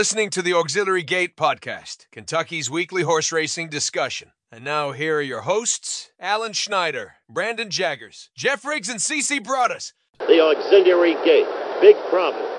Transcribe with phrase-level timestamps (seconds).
[0.00, 4.32] listening to the Auxiliary Gate podcast, Kentucky's weekly horse racing discussion.
[4.50, 9.92] And now here are your hosts, Alan Schneider, Brandon Jaggers, Jeff Riggs, and CC Broaddus.
[10.20, 11.46] The Auxiliary Gate.
[11.82, 12.49] Big problem.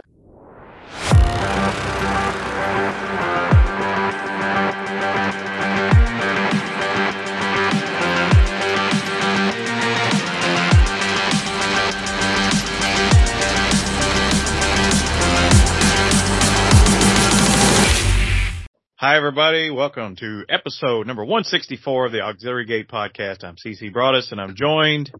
[19.02, 19.72] Hi, everybody.
[19.72, 23.44] Welcome to episode number 164 of the Auxiliary Gate podcast.
[23.44, 25.12] I'm CC Broaddus and I'm joined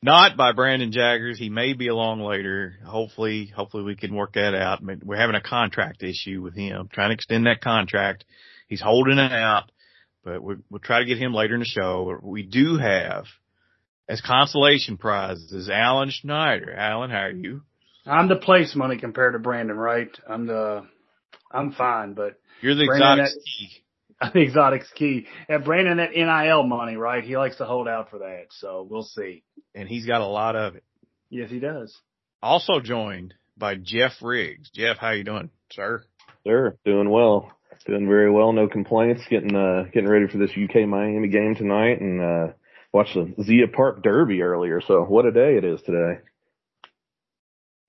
[0.00, 1.36] not by Brandon Jaggers.
[1.36, 2.74] He may be along later.
[2.86, 4.78] Hopefully, hopefully we can work that out.
[5.02, 8.24] We're having a contract issue with him, trying to extend that contract.
[8.68, 9.72] He's holding it out,
[10.24, 12.20] but we will try to get him later in the show.
[12.22, 13.24] We do have
[14.08, 16.72] as consolation prizes is Alan Schneider.
[16.72, 17.62] Alan, how are you?
[18.06, 20.16] I'm the place money compared to Brandon, right?
[20.30, 20.86] I'm the,
[21.50, 23.70] I'm fine, but you're the Brandon, exotic key.
[24.20, 25.26] I'm the exotic's key.
[25.48, 27.22] And Brandon, that NIL money, right?
[27.22, 28.46] He likes to hold out for that.
[28.50, 29.44] So we'll see.
[29.74, 30.84] And he's got a lot of it.
[31.30, 31.96] Yes, he does.
[32.42, 34.70] Also joined by Jeff Riggs.
[34.74, 36.02] Jeff, how you doing, sir?
[36.44, 37.52] Sir, doing well.
[37.86, 38.52] Doing very well.
[38.52, 39.22] No complaints.
[39.30, 42.52] Getting, uh, getting ready for this UK Miami game tonight and, uh,
[42.92, 44.80] watched the Zia Park Derby earlier.
[44.80, 46.20] So what a day it is today.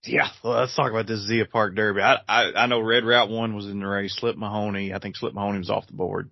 [0.03, 2.01] Yeah, well, let's talk about this Zia Park Derby.
[2.01, 4.15] I, I I know Red Route One was in the race.
[4.17, 6.29] Slip Mahoney, I think Slip Mahoney was off the board.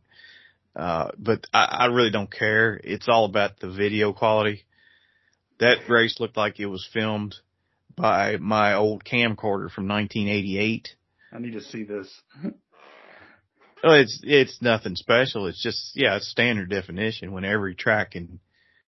[0.75, 2.79] Uh, but I, I really don't care.
[2.81, 4.63] It's all about the video quality.
[5.59, 7.35] That race looked like it was filmed
[7.95, 10.89] by my old camcorder from 1988.
[11.33, 12.09] I need to see this.
[12.43, 12.53] well,
[13.95, 15.47] it's it's nothing special.
[15.47, 17.33] It's just yeah, it's standard definition.
[17.33, 18.39] When every track in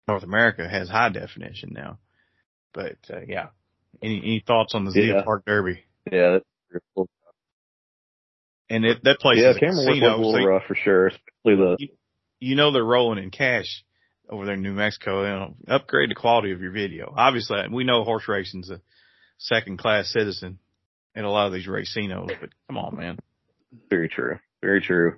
[0.07, 1.99] North America has high definition now.
[2.73, 3.47] But uh, yeah,
[4.01, 5.23] any any thoughts on the Zia yeah.
[5.23, 5.83] Park Derby?
[6.11, 6.39] Yeah,
[6.71, 7.07] that's cool.
[8.69, 11.07] And it, that place yeah, is a casino, was a little so rough for sure,
[11.07, 11.75] especially the.
[11.79, 11.87] You,
[12.39, 13.83] you know they're rolling in cash
[14.29, 15.21] over there in New Mexico.
[15.23, 17.13] You know, upgrade the quality of your video.
[17.15, 18.81] Obviously, we know horse racing's a
[19.37, 20.59] second class citizen
[21.15, 23.19] in a lot of these racinos, but come on, man.
[23.89, 24.39] Very true.
[24.61, 25.17] Very true.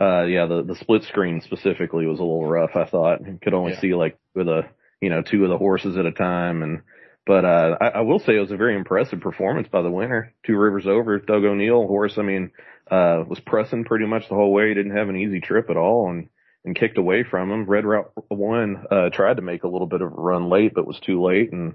[0.00, 3.26] Uh, yeah, the, the split screen specifically was a little rough, I thought.
[3.26, 3.80] You could only Yeah.
[3.80, 4.68] see like with a,
[5.00, 6.62] you know, two of the horses at a time.
[6.62, 6.82] And,
[7.28, 10.32] but, uh, I, I will say it was a very impressive performance by the winner.
[10.46, 12.14] Two rivers over, Doug O'Neill horse.
[12.16, 12.50] I mean,
[12.90, 14.72] uh, was pressing pretty much the whole way.
[14.72, 16.30] Didn't have an easy trip at all and,
[16.64, 17.66] and kicked away from him.
[17.66, 20.86] Red Route one, uh, tried to make a little bit of a run late, but
[20.86, 21.52] was too late.
[21.52, 21.74] And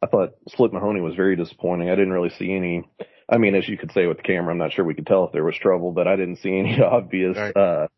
[0.00, 1.90] I thought Slip Mahoney was very disappointing.
[1.90, 2.84] I didn't really see any,
[3.28, 5.24] I mean, as you could say with the camera, I'm not sure we could tell
[5.24, 7.56] if there was trouble, but I didn't see any obvious, Right.
[7.56, 7.88] uh,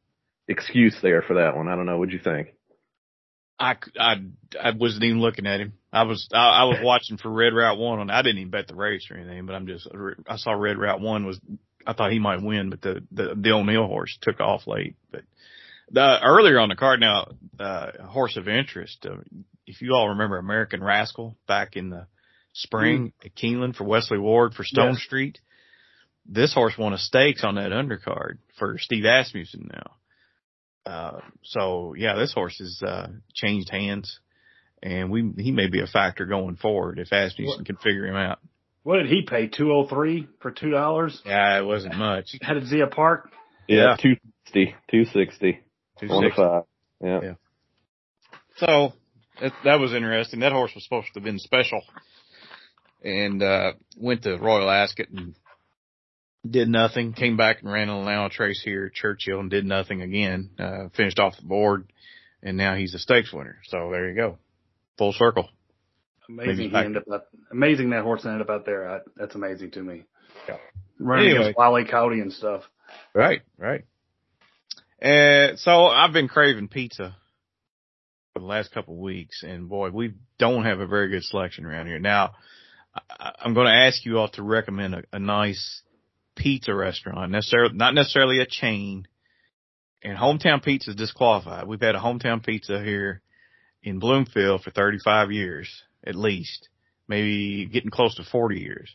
[0.49, 1.69] excuse there for that one.
[1.69, 1.99] I don't know.
[1.99, 2.55] What'd you think?
[3.59, 4.17] I, I,
[4.61, 5.75] I wasn't even looking at him.
[5.95, 8.67] I was, I, I was watching for Red Route One on, I didn't even bet
[8.67, 9.89] the race or anything, but I'm just,
[10.27, 11.41] I saw Red Route One was,
[11.87, 14.97] I thought he might win, but the, the, the O'Neill horse took off late.
[15.13, 15.23] But
[15.93, 17.29] the, earlier on the card now,
[17.61, 19.19] uh, horse of interest, uh,
[19.67, 22.09] if you all remember American Rascal back in the
[22.55, 25.03] spring at Keeneland for Wesley Ward for Stone Yes.
[25.03, 25.39] Street,
[26.27, 30.91] this horse won a stakes on that undercard for Steve Asmussen now.
[30.91, 34.19] Uh, so yeah, this horse has, uh, changed hands
[34.83, 38.17] and we, he may be a factor going forward if Asmussen What- can figure him
[38.17, 38.39] out.
[38.83, 39.47] What did he pay?
[39.47, 41.23] Two oh three for two dollars?
[41.25, 42.37] Yeah, it wasn't much.
[42.43, 43.31] How did Zia Park?
[43.67, 43.97] Yeah.
[43.97, 45.61] 260, 260,
[46.01, 46.43] 260.
[46.43, 46.63] 105.
[47.03, 47.21] Yeah.
[47.23, 47.35] Yeah.
[48.57, 48.93] So
[49.41, 50.41] that, that was interesting.
[50.41, 51.81] That horse was supposed to have been special
[53.03, 55.35] and, uh, went to Royal Ascot and
[56.49, 60.03] did nothing, came back and ran on now trace here at Churchill and did nothing
[60.03, 61.91] again, uh, finished off the board
[62.43, 63.59] and now he's a stakes winner.
[63.65, 64.39] So there you go.
[64.99, 65.49] Full circle.
[66.29, 67.29] Amazing he ended up.
[67.51, 68.89] Amazing that horse ended up out there.
[68.89, 70.05] I, that's amazing to me.
[70.49, 70.57] Yeah.
[70.99, 71.41] Running Anyway.
[71.43, 72.63] against Wally Cowdy and stuff.
[73.15, 73.85] Right, right.
[75.01, 77.17] And so I've been craving pizza
[78.33, 81.67] for the last couple of weeks, and boy, we don't have a very good selection
[81.67, 81.99] around here.
[81.99, 82.33] Now,
[83.11, 85.83] I, I'm going to ask you all to recommend a, a nice
[86.37, 89.07] pizza restaurant, necessarily not necessarily a chain.
[90.03, 91.67] And hometown pizza is disqualified.
[91.67, 93.23] We've had a hometown pizza here
[93.85, 96.69] in Bloomfield for 35 years at least,
[97.07, 98.95] maybe getting close to 40 years.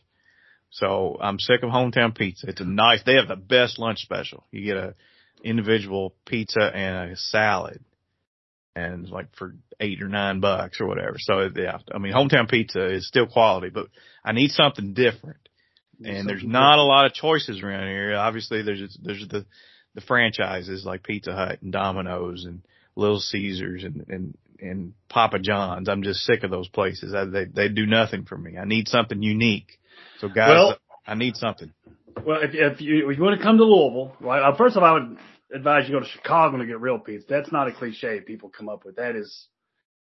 [0.70, 2.48] So I'm sick of hometown pizza.
[2.48, 4.44] It's a nice, they have the best lunch special.
[4.50, 4.94] You get a
[5.42, 7.82] individual pizza and a salad
[8.76, 11.16] and like for eight or nine bucks or whatever.
[11.18, 13.88] So yeah, I mean, hometown pizza is still quality, but
[14.24, 15.38] I need something different.
[16.04, 18.16] And there's not a lot of choices around here.
[18.16, 19.44] Obviously there's, there's the,
[19.94, 22.62] the franchises like Pizza Hut and Domino's and
[22.96, 25.88] Little Caesars and, and, and Papa John's.
[25.88, 27.14] I'm just sick of those places.
[27.14, 28.56] I, they, they do nothing for me.
[28.58, 29.78] I need something unique.
[30.20, 31.72] So guys, Well- I need something.
[32.24, 34.42] Well, if, if you if you want to come to Louisville, right?
[34.42, 35.16] Uh, first of all, I would
[35.54, 37.26] advise you go to Chicago to get real pizza.
[37.28, 38.96] That's not a cliche people come up with.
[38.96, 39.46] That is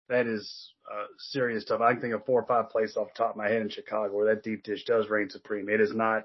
[0.08, 1.82] that is uh, serious stuff.
[1.82, 3.70] I can think of four or five places off the top of my head in
[3.70, 5.70] Chicago where that deep dish does reign supreme.
[5.70, 6.24] It is not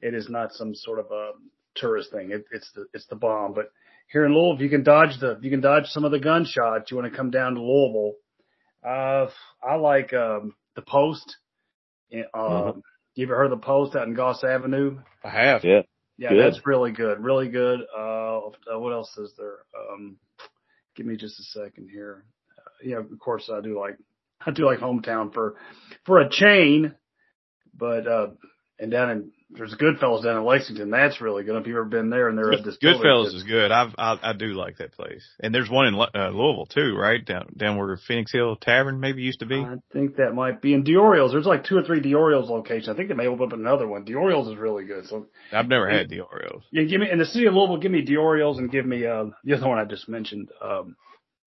[0.00, 1.32] it is not some sort of a
[1.74, 2.30] tourist thing.
[2.30, 3.52] It, it's the it's the bomb.
[3.52, 3.72] But
[4.10, 6.90] here in Louisville, if you can dodge the you can dodge some of the gunshots.
[6.90, 8.14] You want to come down to Louisville.
[8.86, 9.26] Uh,
[9.62, 11.36] I like um, the Post.
[12.12, 12.82] Uh, Mhm.
[13.14, 14.98] You ever heard of the Post out in Goss Avenue?
[15.24, 15.64] I have.
[15.64, 15.82] Yeah.
[16.16, 16.38] Yeah, Good.
[16.54, 17.18] that's really good.
[17.22, 17.80] Really good.
[17.96, 19.58] Uh, uh, what else is there?
[19.74, 20.16] Um,
[20.94, 22.24] give me just a second here.
[22.58, 23.96] Uh, yeah, of course I do like,
[24.46, 25.56] I do like hometown for,
[26.04, 26.94] for a chain,
[27.76, 28.28] but, uh,
[28.78, 30.90] and down in, there's Goodfellas down in Lexington.
[30.90, 31.56] That's really good.
[31.56, 33.72] If you've ever been there and they're at this Goodfellas is good.
[33.72, 35.26] I've, I, I do like that place.
[35.40, 37.24] And there's one in uh, Louisville too, right?
[37.24, 39.56] Down, down where Phoenix Hill Tavern maybe used to be.
[39.56, 41.32] I think that might be in Diorio's.
[41.32, 42.88] There's like two or three Diorio's locations.
[42.88, 44.04] I think they may open up another one.
[44.04, 45.06] Diorio's is really good.
[45.06, 46.22] So I've never had the
[46.70, 47.78] Yeah, give me in the city of Louisville.
[47.78, 50.50] Give me Diorio's and give me uh, the other one I just mentioned.
[50.62, 50.96] Um,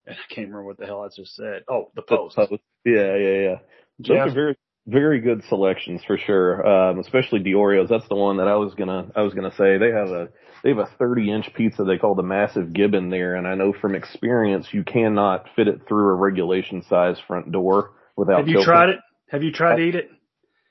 [0.06, 1.62] and I can't remember what the hell I just said.
[1.68, 2.36] Oh, the post.
[2.84, 3.56] Yeah, yeah, yeah.
[3.98, 4.28] Those Jeff?
[4.28, 6.66] are very, very good selections for sure.
[6.66, 7.88] Um, especially Diorio's.
[7.88, 9.78] That's the one that I was gonna, I was gonna say.
[9.78, 10.28] They have a,
[10.64, 13.34] they have a 30 inch pizza they call the massive gibbon there.
[13.36, 17.92] And I know from experience, you cannot fit it through a regulation size front door
[18.16, 18.64] without Have you choking.
[18.64, 18.98] tried it?
[19.30, 20.10] Have you tried to eat it?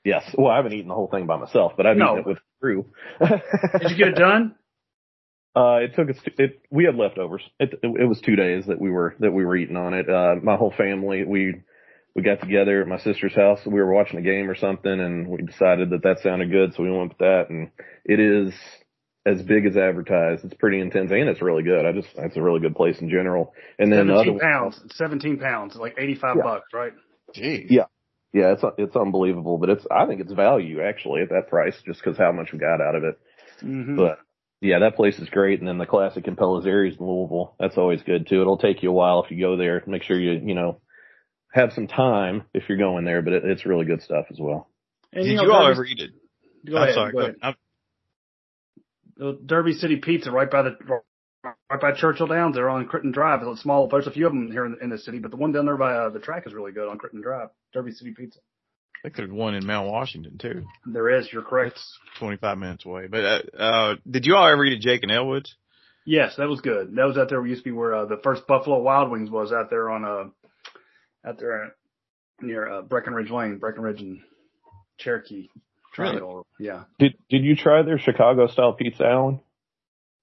[0.04, 0.24] Yes.
[0.36, 2.06] Well, I haven't eaten the whole thing by myself, but I've No.
[2.06, 2.86] eaten it with crew.
[3.20, 4.54] Did you get it done?
[5.54, 6.16] Uh, it took us.
[6.38, 7.42] It we had leftovers.
[7.60, 10.08] It, it it was two days that we were that we were eating on it.
[10.08, 11.56] Uh, my whole family we
[12.14, 13.60] we got together at my sister's house.
[13.64, 16.82] We were watching a game or something, and we decided that that sounded good, so
[16.82, 17.46] we went with that.
[17.48, 17.70] And
[18.04, 18.52] it is
[19.24, 20.44] as big as advertised.
[20.44, 21.86] It's pretty intense, and it's really good.
[21.86, 23.54] I just it's a really good place in general.
[23.78, 24.80] And then the other Seventeen pounds.
[24.94, 25.76] Seventeen pounds.
[25.76, 26.42] Like eighty-five Yeah.
[26.42, 26.92] bucks, right?
[27.34, 27.66] Gee.
[27.70, 27.84] Yeah.
[28.32, 32.02] yeah, it's it's unbelievable, but it's I think it's value actually at that price just
[32.02, 33.18] because how much we got out of it.
[33.62, 33.96] Mm-hmm.
[33.96, 34.18] But
[34.60, 35.60] yeah, that place is great.
[35.60, 37.54] And then the classic Impellizzeri's in Louisville.
[37.58, 38.40] That's always good too.
[38.42, 39.82] It'll take you a while if you go there.
[39.86, 40.80] Make sure you, you know,
[41.52, 44.68] have some time if you're going there, but it, it's really good stuff as well.
[45.12, 46.10] and, Did know, you all Derby- ever eat it?
[46.68, 46.94] Go I'm ahead.
[46.94, 47.12] sorry.
[47.12, 47.36] go go ahead.
[47.40, 47.54] ahead.
[47.56, 47.56] I'm-
[49.16, 50.76] The Derby City Pizza, right by the
[51.44, 52.54] right by Churchill Downs.
[52.54, 53.40] They're on Crittenden Drive.
[53.42, 53.88] It's a small.
[53.88, 55.76] There's a few of them here in, in the city, but the one down there
[55.76, 57.48] by uh, the track is really good on Crittenden Drive.
[57.74, 58.38] Derby City Pizza.
[59.04, 60.64] I think there's one in Mount Washington too.
[60.86, 61.28] There is.
[61.32, 61.72] You're correct.
[61.72, 63.08] It's 25 minutes away.
[63.08, 65.56] But, uh, uh, did you all ever eat at Jake and Elwood's?
[66.06, 66.94] Yes, that was good.
[66.94, 67.40] That was out there.
[67.40, 70.04] where used to be where uh, the first Buffalo Wild Wings was out there on
[70.04, 70.41] uh
[71.24, 71.74] out there
[72.40, 74.20] near uh, Breckenridge Lane, Breckenridge and
[74.98, 75.48] Cherokee
[75.94, 76.46] Triangle.
[76.58, 79.40] Yeah, Did Did you try their Chicago style pizza, Alan?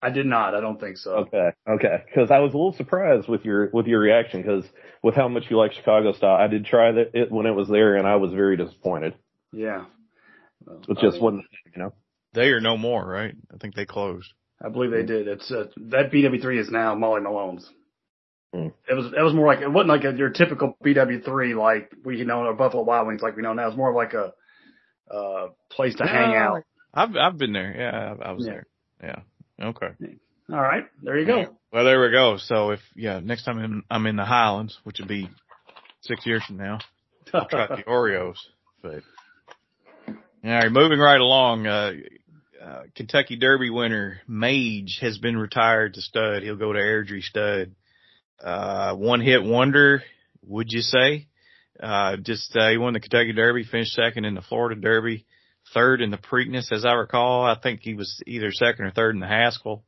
[0.01, 0.55] I did not.
[0.55, 1.11] I don't think so.
[1.27, 2.03] Okay, okay.
[2.05, 4.63] Because I was a little surprised with your with your reaction because
[5.03, 6.35] with how much you like Chicago style.
[6.37, 9.13] I did try that it when it was there, and I was very disappointed.
[9.51, 9.85] Yeah,
[10.65, 11.93] Well, It I just mean, wasn't, you know.
[12.33, 13.33] They are no more, right?
[13.53, 14.31] I think they closed.
[14.63, 15.27] I believe they did.
[15.27, 17.67] It's uh, that BW3 is now Molly Malone's.
[18.53, 18.73] Mm.
[18.89, 22.23] It was it was more like it wasn't like a, your typical BW3 like we
[22.23, 23.67] know or Buffalo Wild Wings like we know now.
[23.67, 24.33] It's more of like a
[25.13, 26.63] uh place to hang out.
[26.93, 27.75] I've, I've been there.
[27.77, 28.53] Yeah, I, I was Yeah.
[28.53, 28.65] there.
[29.59, 29.67] Yeah.
[29.67, 29.87] Okay.
[30.51, 31.55] All right, there you go.
[31.71, 32.37] Well, there we go.
[32.39, 35.29] So if, yeah, next time I'm, I'm in the Highlands, which would be
[36.01, 36.79] six years from now,
[37.31, 38.37] I'll try the Oreos.
[38.81, 39.03] But
[40.07, 41.67] all right, moving right along.
[41.67, 41.91] Uh,
[42.63, 46.41] uh, Kentucky Derby winner Mage has been retired to stud.
[46.41, 47.75] He'll go to Airdrie stud.
[48.43, 50.03] Uh, one hit wonder,
[50.45, 51.27] would you say?
[51.79, 55.25] Uh, just, uh, he won the Kentucky Derby, finished second in the Florida Derby,
[55.73, 57.43] third in the Preakness, as I recall.
[57.43, 59.83] I think he was either second or third in the Haskell.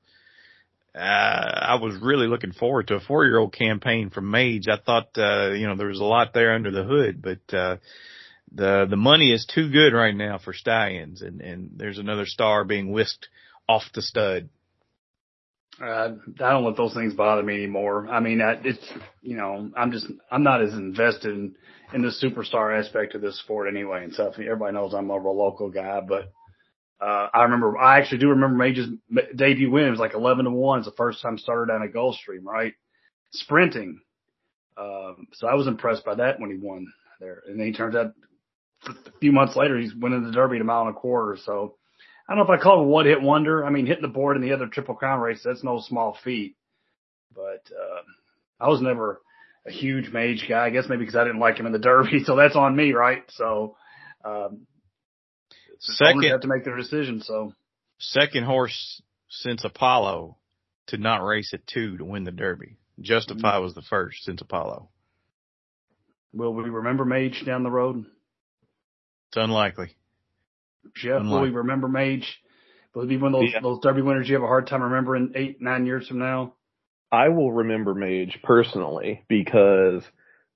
[0.94, 4.68] Uh, I was really looking forward to a four year old campaign from Mage.
[4.70, 7.78] I thought, uh, you know, there was a lot there under the hood, but, uh,
[8.54, 12.66] the, the money is too good right now for stallions and, and there's another star
[12.66, 13.30] being whisked
[13.68, 14.50] off the stud.
[15.80, 18.08] Uh, I don't let those things bother me anymore.
[18.10, 18.86] I mean, I, it's
[19.22, 21.56] you know, I'm just I'm not as invested in
[21.94, 24.34] in the superstar aspect of this sport anyway and stuff.
[24.38, 26.32] Everybody knows I'm a local guy, but
[27.00, 28.90] uh, I remember I actually do remember Mage's
[29.36, 29.86] debut win.
[29.86, 30.80] It was like 11 to one.
[30.80, 32.74] It's the first time starter down at Gulfstream, right?
[33.32, 34.02] Sprinting.
[34.78, 37.96] Um, so I was impressed by that when he won there, and then he turns
[37.96, 38.14] out
[38.88, 41.38] a few months later he's winning the Derby at a mile and a quarter.
[41.44, 41.78] So.
[42.28, 43.66] I don't know if I call it a one hit wonder.
[43.66, 46.56] I mean, hitting the board in the other triple crown race, that's no small feat.
[47.34, 48.02] But, uh,
[48.60, 49.22] I was never
[49.66, 50.66] a huge mage guy.
[50.66, 52.24] I guess maybe because I didn't like him in the Derby.
[52.26, 53.24] So that's on me, right?
[53.30, 53.76] So,
[54.24, 54.68] um,
[55.80, 57.22] Second, have to make their decision.
[57.22, 57.54] So
[57.98, 60.38] second horse since Apollo
[60.88, 62.78] to not race at two to win the Derby.
[63.00, 64.90] Justify was the first since Apollo.
[66.34, 68.06] will we remember mage down the road?
[69.30, 69.96] It's unlikely.
[70.96, 72.42] Jeff, will Unlike- we remember mage
[72.94, 73.62] Will it be one of those Yeah.
[73.62, 76.56] those Derby winners you have a hard time remembering eight nine years from now?
[77.12, 80.04] I will remember Mage personally because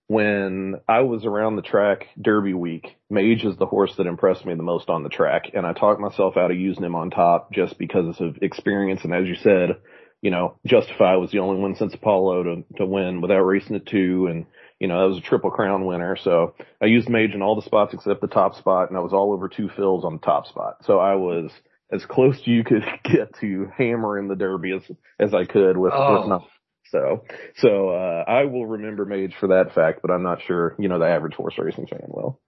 [0.08, 4.53] when I was around the track Derby week, Mage is the horse that impressed me
[4.53, 5.51] the most on the track.
[5.53, 9.03] And I talked myself out of using him on top just because of experience.
[9.03, 9.77] And as you said,
[10.22, 13.86] you know, Justify was the only one since Apollo to, to win without racing at
[13.86, 14.27] two.
[14.27, 14.46] And,
[14.79, 16.17] you know, that was a triple crown winner.
[16.22, 19.13] So I used Mage in all the spots except the top spot and I was
[19.13, 20.77] all over Two Phils on the top spot.
[20.84, 21.51] So I was
[21.91, 24.82] as close to you could get to hammering the Derby as,
[25.20, 26.20] as I could with, Oh.
[26.22, 26.48] with nothing.
[26.91, 27.24] So,
[27.58, 31.00] so, uh, I will remember Mage for that fact, but I'm not sure, you know,
[31.00, 32.39] the average horse racing fan will.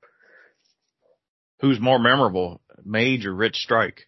[1.62, 4.04] Who's more memorable, Mage or Rich Strike?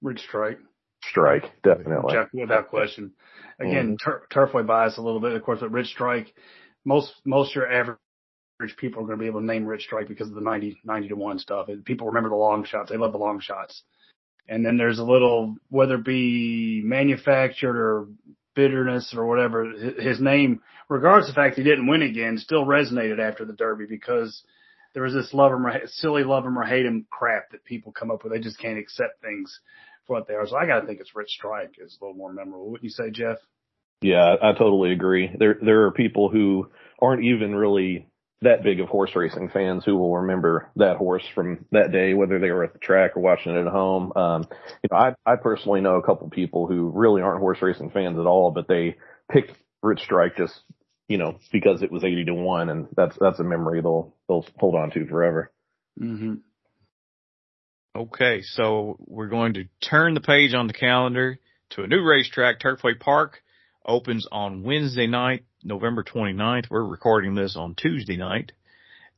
[0.00, 0.58] Rich Strike.
[1.02, 2.14] Strike, definitely.
[2.14, 3.12] Jeff, without question.
[3.60, 6.32] Again, tur- Turfway bias a little bit, of course, but Rich Strike,
[6.86, 7.98] most, most your average
[8.78, 11.08] people are going to be able to name Rich Strike because of the 90, 90
[11.08, 11.68] to 1 stuff.
[11.84, 12.90] People remember the long shots.
[12.90, 13.82] They love the long shots.
[14.48, 18.06] And then there's a little, whether it be manufactured or
[18.54, 23.18] bitterness or whatever, his name, regardless of the fact he didn't win again, still resonated
[23.18, 24.42] after the Derby because
[24.94, 27.92] there was this love him or silly love him or hate him crap that people
[27.92, 28.32] come up with.
[28.32, 29.60] They just can't accept things
[30.06, 30.46] for what they are.
[30.46, 32.70] So I got to think it's Rich Strike is a little more memorable.
[32.70, 33.38] Wouldn't you say, Jeff?
[34.02, 35.30] Yeah, I totally agree.
[35.38, 38.08] There, there are people who aren't even really
[38.42, 42.38] that big of horse racing fans who will remember that horse from that day, whether
[42.38, 44.12] they were at the track or watching it at home.
[44.14, 44.46] Um,
[44.82, 48.18] you know, I, I personally know a couple people who really aren't horse racing fans
[48.18, 48.96] at all, but they
[49.30, 50.54] picked Rich Strike just,
[51.08, 54.46] you know, because it was 80 to 1 and that's, that's a memory they'll, they'll
[54.58, 55.50] hold on to forever.
[55.98, 56.34] Mm-hmm.
[57.96, 61.38] Okay, so we're going to turn the page on the calendar
[61.70, 62.60] to a new racetrack.
[62.60, 63.40] Turfway Park
[63.86, 66.66] opens on Wednesday night, November 29th.
[66.70, 68.52] We're recording this on Tuesday night.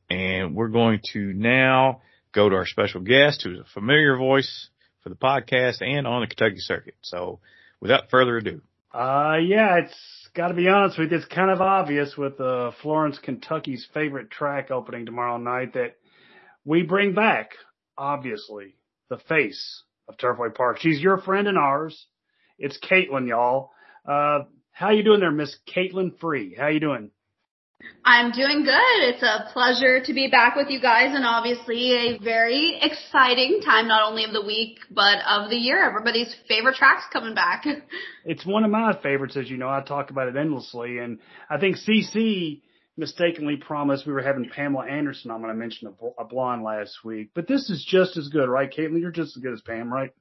[0.09, 2.01] And we're going to now
[2.33, 4.69] go to our special guest who's a familiar voice
[5.03, 6.95] for the podcast and on the Kentucky circuit.
[7.01, 7.39] So
[7.79, 8.61] without further ado,
[8.93, 11.17] Uh, yeah, it's got to be honest with you.
[11.17, 15.95] It's kind of obvious with uh, Florence, Kentucky's favorite track opening tomorrow night that
[16.65, 17.51] we bring back,
[17.97, 18.75] obviously,
[19.09, 20.79] the face of Turfway Park.
[20.79, 22.07] She's your friend and ours.
[22.57, 23.71] It's Kaitlin, y'all.
[24.07, 24.39] Uh,
[24.79, 26.55] how you doing there, Miss Kaitlin Free?
[26.57, 27.11] How you doing?
[28.05, 29.09] I'm doing good.
[29.09, 33.89] It's a pleasure to be back with you guys and obviously a very exciting time,
[33.89, 35.83] not only of the week, but of the year.
[35.83, 37.65] Everybody's favorite track's coming back.
[38.25, 39.69] It's one of my favorites, as you know.
[39.69, 41.19] I talk about it endlessly, and
[41.49, 42.61] I think CC
[42.95, 46.63] mistakenly promised we were having Pamela Anderson on when I mentioned a, bl- a blonde
[46.63, 47.31] last week.
[47.33, 49.01] But this is just as good, right, Kaitlin?
[49.01, 50.11] You're just as good as Pam, right?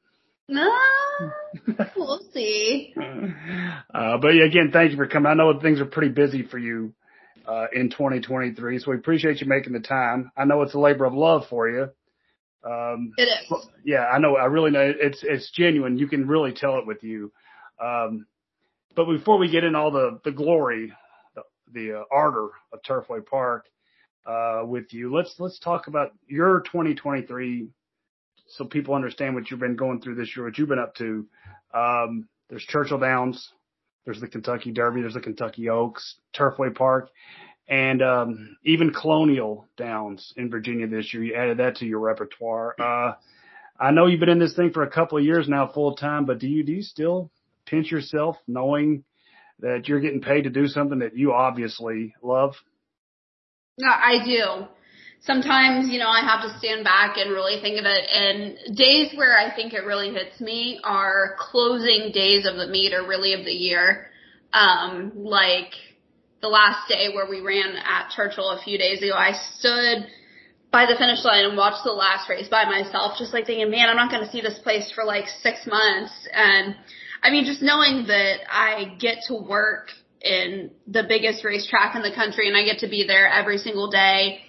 [0.50, 1.34] Ah,
[1.96, 2.94] we'll see.
[2.96, 5.30] Uh, but again, thank you for coming.
[5.30, 6.94] I know things are pretty busy for you
[7.46, 10.30] uh, in 2023, so we appreciate you making the time.
[10.36, 11.88] I know it's a labor of love for you.
[12.64, 13.68] Um, It is.
[13.84, 14.36] yeah, I know.
[14.36, 15.98] I really know it's it's genuine.
[15.98, 17.32] You can really tell it with you.
[17.82, 18.26] Um,
[18.96, 20.92] but before we get in all the the glory,
[21.34, 23.66] the, the uh, ardor of Turfway Park
[24.26, 27.68] uh, with you, let's let's talk about your 2023,
[28.48, 31.26] so people understand what you've been going through this year, what you've been up to.
[31.74, 33.52] Um, there's Churchill Downs,
[34.04, 37.10] there's the Kentucky Derby, there's the Kentucky Oaks, Turfway Park,
[37.68, 41.22] and um, even Colonial Downs in Virginia this year.
[41.22, 42.74] You added that to your repertoire.
[42.80, 43.14] Uh,
[43.78, 46.24] I know you've been in this thing for a couple of years now, full time,
[46.24, 47.30] but do you do you still
[47.66, 49.04] pinch yourself knowing
[49.60, 52.54] that you're getting paid to do something that you obviously love?
[53.78, 54.66] No, I do.
[55.20, 58.08] Sometimes, you know, I have to stand back and really think of it.
[58.10, 62.94] And days where I think it really hits me are closing days of the meet
[62.94, 64.06] or really of the year.
[64.52, 65.72] Um, like
[66.40, 70.06] the last day where we ran at Churchill a few days ago, I stood
[70.70, 73.88] by the finish line and watched the last race by myself, just like thinking, man,
[73.88, 76.12] I'm not going to see this place for like six months.
[76.32, 76.76] And
[77.22, 82.14] I mean, just knowing that I get to work in the biggest racetrack in the
[82.14, 84.40] country and I get to be there every single day.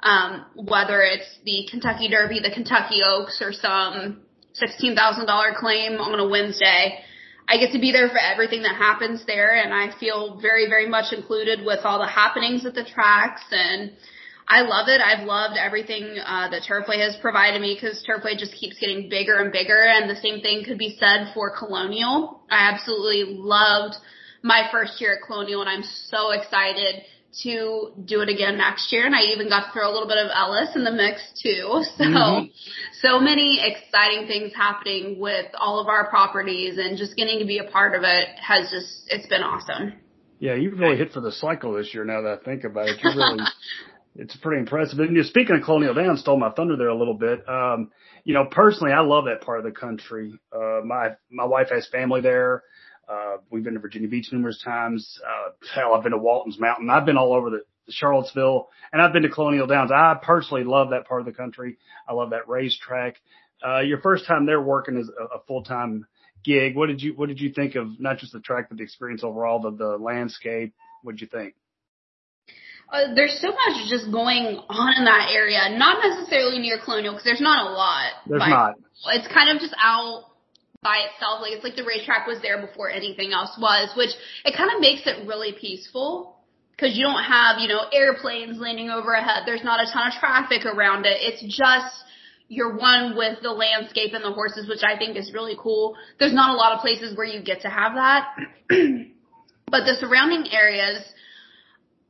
[0.00, 4.22] Um, whether it's the Kentucky Derby, the Kentucky Oaks, or some
[4.60, 7.00] $16,000 claim on a Wednesday.
[7.48, 10.88] I get to be there for everything that happens there and I feel very, very
[10.88, 13.92] much included with all the happenings at the tracks and
[14.50, 15.00] I love it.
[15.00, 19.36] I've loved everything uh, that Turfway has provided me because Turfway just keeps getting bigger
[19.36, 19.82] and bigger.
[19.82, 22.40] And the same thing could be said for Colonial.
[22.50, 23.96] I absolutely loved
[24.42, 27.02] my first year at Colonial, and I'm so excited
[27.42, 29.06] to do it again next year.
[29.06, 31.82] And I even got to throw a little bit of Ellis in the mix too.
[31.98, 32.50] So, Mhm.
[33.00, 37.58] so many exciting things happening with all of our properties, and just getting to be
[37.58, 39.94] a part of it has just it's been awesome.
[40.40, 42.04] Yeah, you've really hit for the cycle this year.
[42.04, 43.40] Now that I think about it, you really
[44.16, 44.98] it's pretty impressive.
[44.98, 47.48] And speaking of Colonial Downs, stole my thunder there a little bit.
[47.48, 47.90] Um,
[48.24, 50.38] you know, personally, I love that part of the country.
[50.54, 52.62] Uh, my my wife has family there.
[53.08, 55.18] Uh, we've been to Virginia Beach numerous times.
[55.26, 56.90] Uh, hell, I've been to Walton's Mountain.
[56.90, 59.90] I've been all over the, the Charlottesville, and I've been to Colonial Downs.
[59.90, 61.78] I personally love that part of the country.
[62.06, 63.16] I love that racetrack.
[63.66, 66.06] Uh, your first time there working as a, a full time
[66.44, 66.76] gig.
[66.76, 69.24] What did you What did you think of not just the track, but the experience
[69.24, 70.74] overall, the the landscape?
[71.02, 71.54] What did you think?
[72.90, 75.76] Uh, there's so much just going on in that area.
[75.76, 78.12] Not necessarily near Colonial because there's not a lot.
[78.26, 78.76] There's not.
[79.12, 80.24] It's kind of just out
[80.82, 81.40] by itself.
[81.42, 84.10] Like it's like the racetrack was there before anything else was, which
[84.44, 86.36] it kind of makes it really peaceful
[86.72, 89.42] because you don't have you know airplanes landing overhead.
[89.46, 91.18] There's not a ton of traffic around it.
[91.20, 91.94] It's just
[92.48, 95.96] you're one with the landscape and the horses, which I think is really cool.
[96.18, 98.28] There's not a lot of places where you get to have that.
[99.70, 101.04] but the surrounding areas,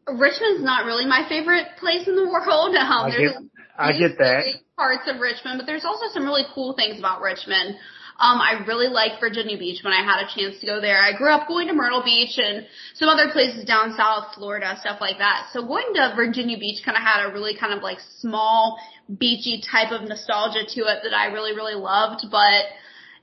[0.06, 2.76] Richmond's not really my favorite place in the world.
[2.88, 3.36] Um, I get,
[3.76, 4.44] I get that.
[4.76, 7.76] Parts of Richmond, but there's also some really cool things about Richmond.
[8.20, 11.00] Um, I really liked Virginia Beach when I had a chance to go there.
[11.00, 15.00] I grew up going to Myrtle Beach and some other places down south, Florida, stuff
[15.00, 15.50] like that.
[15.52, 18.78] So going to Virginia Beach kind of had a really kind of like small,
[19.18, 22.26] beachy type of nostalgia to it that I really, really loved.
[22.28, 22.66] But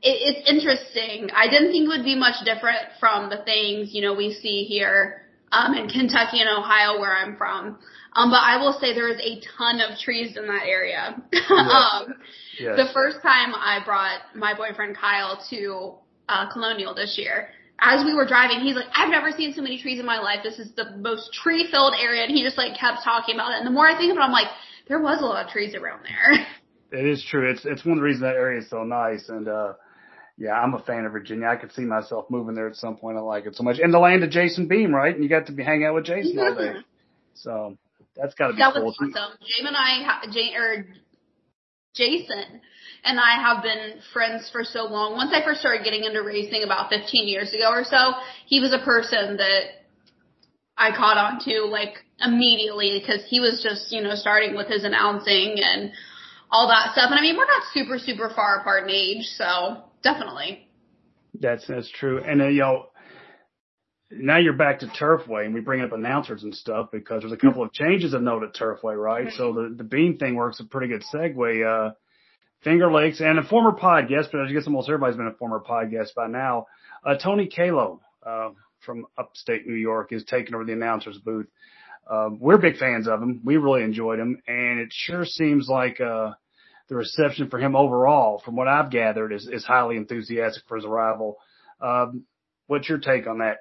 [0.02, 1.30] it, it's interesting.
[1.36, 4.64] I didn't think it would be much different from the things, you know, we see
[4.64, 5.25] here
[5.56, 7.78] um, in Kentucky and Ohio where I'm from.
[8.16, 11.16] Um, but I will say there is a ton of trees in that area.
[11.32, 11.44] Yes.
[11.52, 12.14] um,
[12.58, 12.78] Yes.
[12.78, 15.96] the first time I brought my boyfriend Kyle to
[16.30, 19.82] uh, Colonial this year, as we were driving, he's like, I've never seen so many
[19.82, 20.40] trees in my life.
[20.42, 22.24] This is the most tree filled area.
[22.24, 23.58] And he just like kept talking about it.
[23.58, 24.48] And the more I think about it, I'm like,
[24.88, 26.46] there was a lot of trees around there.
[26.92, 27.50] It is true.
[27.52, 29.28] It's it's one of the reasons that area is so nice.
[29.28, 29.74] And uh
[30.38, 31.48] yeah, I'm a fan of Virginia.
[31.48, 33.18] I could see myself moving there at some point.
[33.18, 33.80] I like it so much.
[33.80, 35.16] And the land of Jason Beem, right?
[35.16, 36.62] And you got to be hanging out with Jason all day.
[36.62, 36.80] Mm-hmm.
[37.36, 37.78] So
[38.16, 38.86] that's got to be that cool.
[38.86, 39.14] was awesome.
[39.14, 40.86] Jame and I, Jay, or
[41.96, 42.62] Jason
[43.06, 45.14] and I have been friends for so long.
[45.14, 48.14] Once I first started getting into racing about 15 years ago or so,
[48.46, 49.86] he was a person that
[50.76, 54.84] I caught on to like immediately because he was just, you know, starting with his
[54.84, 55.92] announcing and
[56.52, 57.12] all that stuff.
[57.12, 60.70] And I mean, we're not super, super far apart in age, so definitely.
[61.38, 62.24] That's that's true.
[62.24, 62.86] And uh, you know,
[64.12, 67.38] now you're back to Turfway, and we bring up announcers and stuff because there's a
[67.38, 69.34] couple of changes of note at Turfway, right?
[69.34, 71.90] So the the Beem thing works a pretty good segue.
[71.90, 71.94] Uh,
[72.64, 75.60] Finger Lakes and a former pod guest, but I guess almost everybody's been a former
[75.60, 76.68] pod guest by now.
[77.06, 78.52] Uh, Tony Kalo uh,
[78.86, 81.48] from upstate New York is taking over the announcers booth.
[82.10, 83.42] Uh, we're big fans of him.
[83.44, 86.34] We really enjoyed him, and it sure seems like uh,
[86.90, 90.86] the reception for him overall, from what I've gathered, is, is highly enthusiastic for his
[90.86, 91.38] arrival.
[91.82, 92.26] Um,
[92.68, 93.58] what's your take on that?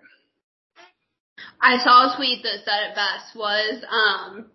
[1.61, 4.47] I saw a tweet that said it best was, um,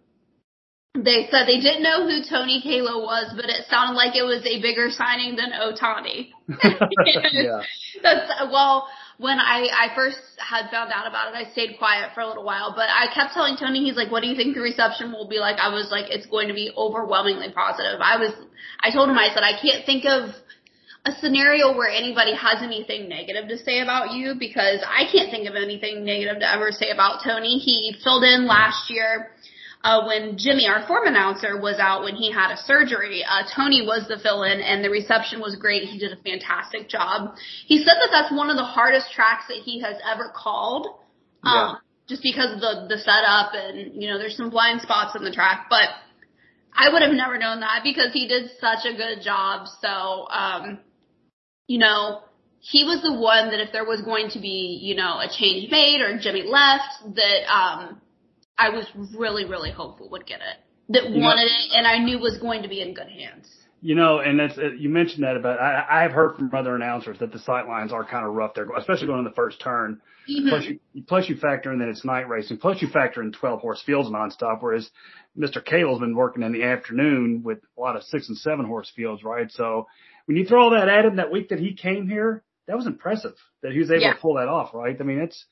[0.96, 4.46] they said they didn't know who Tony Kalo was, but it sounded like it was
[4.46, 6.30] a bigger signing than Ohtani.
[7.32, 7.62] yeah.
[8.04, 8.88] That's, well,
[9.20, 12.46] when I, I first had found out about it, I stayed quiet for a little
[12.46, 15.28] while, but I kept telling Tony, he's like, what do you think the reception will
[15.28, 15.58] be like?
[15.60, 18.00] I was like, it's going to be overwhelmingly positive.
[18.00, 18.32] I was,
[18.80, 20.32] I told him, I said, I can't think of
[21.04, 25.50] a scenario where anybody has anything negative to say about you because I can't think
[25.50, 27.60] of anything negative to ever say about Tony.
[27.60, 29.32] He filled in last year
[29.84, 33.24] uh, when Jimmy, our form announcer, was out when he had a surgery.
[33.24, 35.84] Uh, Tony was the fill-in, and the reception was great.
[35.84, 37.36] He did a fantastic job.
[37.66, 40.88] He said that that's one of the hardest tracks that he has ever called.
[41.44, 41.76] Um, Yeah.
[42.10, 45.32] just because of the the setup and you know there's some blind spots in the
[45.32, 45.88] track, but
[46.76, 49.68] I would have never known that because he did such a good job.
[49.82, 50.80] So, um,
[51.68, 52.22] you know,
[52.60, 55.72] he was the one that if there was going to be, you know, a change
[55.72, 58.02] made or Jimmy left, that um,
[58.60, 58.86] I was
[59.18, 60.58] really, really hopeful would get it.
[60.90, 63.48] That You know- wanted it, and I knew was going to be in good hands.
[63.82, 65.58] You know, and that's uh, you mentioned that about.
[65.62, 68.54] I, I have heard from other announcers that the sight lines are kind of rough
[68.54, 70.02] there, especially going in the first turn.
[70.50, 72.58] Plus, you plus you factor in that it's night racing.
[72.58, 74.58] Plus, you factor in 12 horse fields nonstop.
[74.62, 74.90] Whereas
[75.38, 75.64] Mr.
[75.64, 79.24] Cale's been working in the afternoon with a lot of six and seven horse fields,
[79.24, 79.50] right?
[79.50, 79.88] So
[80.26, 82.86] when you throw all that at him that week that he came here, that was
[82.86, 84.14] impressive that he was able Yeah.
[84.14, 84.96] to pull that off, right?
[85.00, 85.46] I mean, it's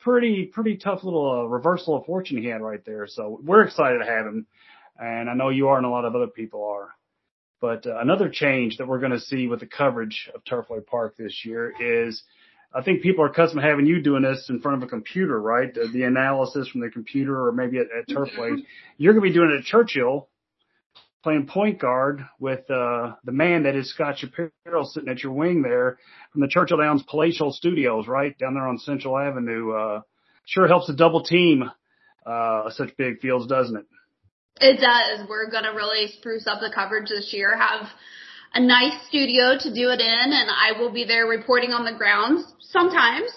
[0.00, 3.06] pretty pretty tough little uh, reversal of fortune he had right there.
[3.06, 4.46] So we're excited to have him,
[4.98, 6.90] and I know you are, and a lot of other people are.
[7.60, 11.16] But uh, another change that we're going to see with the coverage of Turfway Park
[11.16, 12.20] this year is,
[12.74, 15.40] I think people are accustomed to having you doing this in front of a computer,
[15.40, 15.72] right?
[15.72, 18.64] The, the analysis from the computer, or maybe at, at Turfway.
[18.98, 20.28] You're going to be doing it at Churchill,
[21.22, 24.50] playing point guard with uh, the man that is Scott Shapiro
[24.84, 25.98] sitting at your wing there
[26.32, 29.72] from the Churchill Downs Palatial Studios, right down there on Central Avenue.
[29.72, 30.00] Uh,
[30.46, 31.70] sure helps to double team
[32.26, 33.86] uh, such big fields, doesn't it?
[34.60, 35.26] It does.
[35.28, 37.56] We're gonna really spruce up the coverage this year.
[37.56, 37.88] Have
[38.54, 41.96] a nice studio to do it in, and I will be there reporting on the
[41.96, 43.30] grounds sometimes.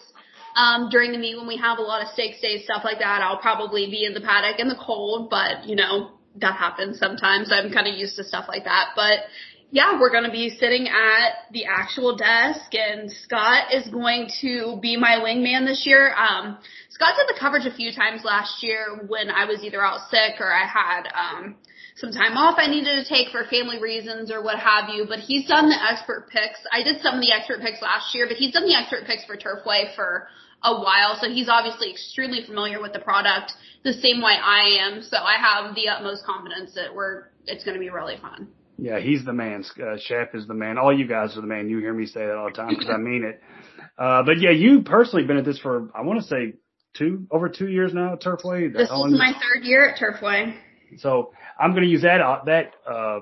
[0.56, 3.22] Um, during the meet when we have a lot of stakes days, stuff like that,
[3.22, 7.52] I'll probably be in the paddock in the cold, but you know, that happens sometimes.
[7.52, 8.90] I'm kind of used to stuff like that.
[8.96, 9.26] But
[9.72, 14.78] yeah, we're going to be sitting at the actual desk and Scott is going to
[14.82, 16.14] be my wingman this year.
[16.16, 16.58] Um,
[16.90, 20.40] Scott did the coverage a few times last year when I was either out sick
[20.40, 21.56] or I had, um,
[21.96, 25.20] some time off I needed to take for family reasons or what have you, but
[25.20, 26.60] he's done the expert picks.
[26.72, 29.24] I did some of the expert picks last year, but he's done the expert picks
[29.24, 30.28] for Turfway for
[30.66, 35.02] a while, so he's obviously extremely familiar with the product the same way I am.
[35.04, 38.48] So I have the utmost confidence that we're it's going to be really fun.
[38.78, 39.64] Yeah, he's the man.
[39.82, 40.78] Uh, Chef is the man.
[40.78, 41.70] All you guys are the man.
[41.70, 43.42] You hear me say that all the time because I mean it.
[43.98, 46.56] Uh, but yeah, you personally been at this for I want to say
[46.98, 48.74] two over two years now at Turfway.
[48.74, 50.54] This is my third year at Turfway.
[50.98, 53.20] So I'm going to use that uh, that uh,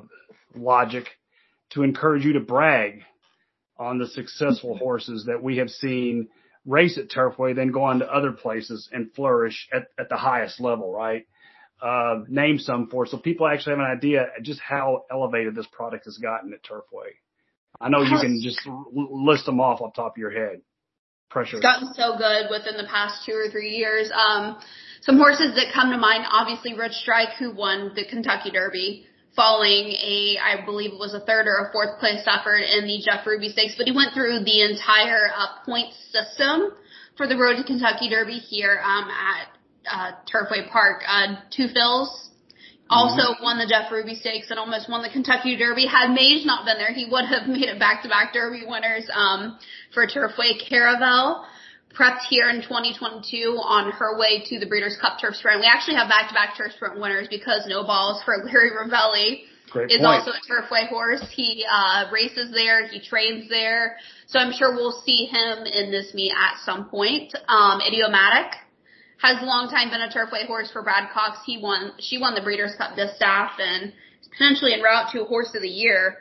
[0.55, 1.09] logic
[1.73, 3.03] to encourage you to brag
[3.77, 6.27] on the successful horses that we have seen
[6.65, 10.59] race at Turfway, then go on to other places and flourish at, at the highest
[10.59, 11.27] level, right?
[11.81, 16.05] Uh, name some for so people actually have an idea just how elevated this product
[16.05, 17.11] has gotten at Turfway.
[17.81, 18.61] I know you can just
[18.93, 20.61] list them off off the top of your head.
[21.29, 21.57] Pressure.
[21.57, 24.09] It's gotten so good within the past two or three years.
[24.13, 24.59] Um,
[25.01, 29.89] some horses that come to mind, obviously Rich Strike, who won the Kentucky Derby following
[29.89, 33.25] a, I believe it was a third or a fourth place effort in the Jeff
[33.25, 36.71] Ruby Stakes, but he went through the entire uh, point system
[37.17, 39.47] for the Road to Kentucky Derby here um, at
[39.89, 41.03] uh, Turfway Park.
[41.07, 42.09] Uh, Two Phils.
[42.89, 43.43] Also mm-hmm.
[43.43, 45.87] won the Jeff Ruby Stakes and almost won the Kentucky Derby.
[45.87, 49.57] Had Mage not been there, he would have made it back-to-back Derby winners um,
[49.93, 51.45] for Turfway Caravel
[51.93, 55.61] prepped here in 2022 on her way to the Breeders' Cup Turf Sprint.
[55.61, 59.43] We actually have back-to-back Turf Sprint winners because Nobals for Larry Rivelli.
[59.69, 60.05] Great is point.
[60.05, 61.25] also a Turfway horse.
[61.31, 62.87] He uh, races there.
[62.87, 63.95] He trains there.
[64.27, 67.33] So I'm sure we'll see him in this meet at some point.
[67.47, 68.53] Um, Idiomatic
[69.21, 71.39] has long time been a Turfway horse for Brad Cox.
[71.45, 71.93] He won.
[71.99, 73.93] She won the Breeders' Cup Distaff and
[74.31, 76.17] potentially en route to a Horse of the Year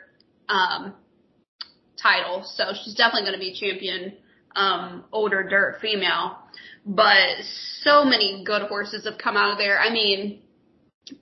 [0.49, 0.93] um,
[2.01, 2.43] title.
[2.43, 4.13] So she's definitely going to be champion
[4.55, 6.37] um, older dirt female.
[6.85, 7.43] But
[7.81, 9.79] so many good horses have come out of there.
[9.79, 10.41] I mean,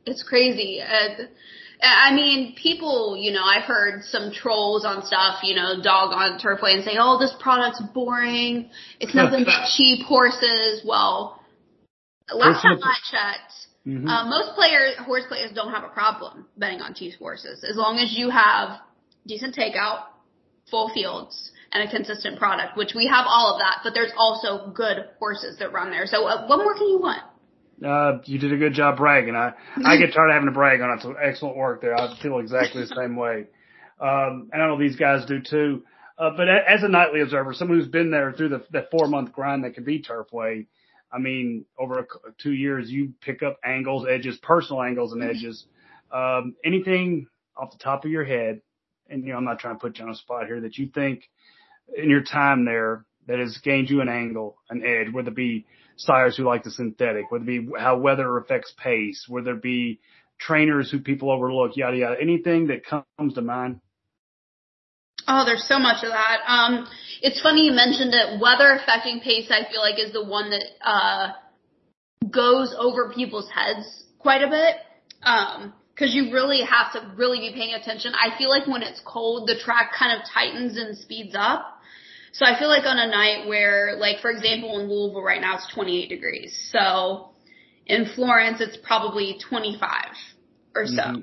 [0.05, 0.81] it's crazy.
[0.81, 1.25] Uh,
[1.83, 6.39] I mean, people, you know, I've heard some trolls on stuff, you know, dog on
[6.39, 8.69] Turfway and say, oh, this product's boring.
[8.99, 10.83] It's nothing but cheap horses.
[10.85, 11.41] Well,
[12.31, 13.53] last time I checked,
[13.87, 14.07] mm-hmm.
[14.07, 17.97] uh, most players, horse players don't have a problem betting on cheap horses as long
[17.97, 18.79] as you have
[19.25, 20.03] decent takeout,
[20.69, 24.71] full fields, and a consistent product, which we have all of that, but there's also
[24.71, 26.05] good horses that run there.
[26.05, 27.21] So uh, what more can you want?
[27.84, 29.36] Uh, you did a good job bragging.
[29.36, 29.53] I,
[29.84, 31.01] I get tired of having to brag on it.
[31.01, 31.97] So excellent work there.
[31.97, 33.47] I feel exactly the same way.
[33.99, 35.84] Um, and I know these guys do too.
[36.17, 39.31] Uh, but as a nightly observer, someone who's been there through the, the four month
[39.31, 40.67] grind that can be Turfway,
[41.12, 42.05] I mean, over a,
[42.41, 45.65] two years, you pick up angles, edges, personal angles and edges.
[46.12, 48.62] Um, anything off the top of your head,
[49.10, 50.88] and you know, I'm not trying to put you on a spot here that you
[50.88, 51.23] think
[51.95, 55.65] in your time there that has gained you an angle, an edge, whether it be
[55.97, 59.99] sires who like the synthetic, whether it be how weather affects pace, whether it be
[60.39, 62.15] trainers who people overlook, yada yada.
[62.19, 63.80] Anything that comes to mind?
[65.27, 66.39] Oh, there's so much of that.
[66.47, 66.88] Um,
[67.21, 68.41] it's funny you mentioned it.
[68.41, 71.34] Weather affecting pace, I feel like, is the one that uh,
[72.30, 74.75] goes over people's heads quite a bit.
[75.23, 78.13] Um, because you really have to really be paying attention.
[78.15, 81.80] I feel like when it's cold, the track kind of tightens and speeds up.
[82.33, 85.55] So I feel like on a night where, like for example, in Louisville right now
[85.55, 86.69] it's 28 degrees.
[86.71, 87.31] So
[87.85, 89.89] in Florence it's probably 25
[90.75, 90.93] or so.
[90.93, 91.21] Mm-hmm.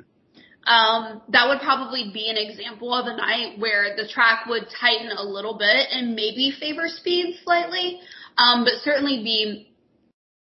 [0.68, 5.10] Um, that would probably be an example of a night where the track would tighten
[5.16, 8.00] a little bit and maybe favor speed slightly,
[8.36, 9.72] um, but certainly be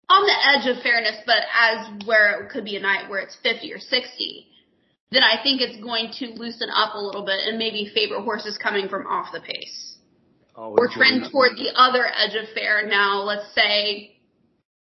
[0.10, 3.38] on the edge of fairness, but as where it could be a night where it's
[3.44, 4.48] 50 or 60,
[5.12, 8.58] then I think it's going to loosen up a little bit and maybe favor horses
[8.58, 9.95] coming from off the pace.
[10.56, 13.24] Or trend toward the other edge of fair now.
[13.24, 14.18] Let's say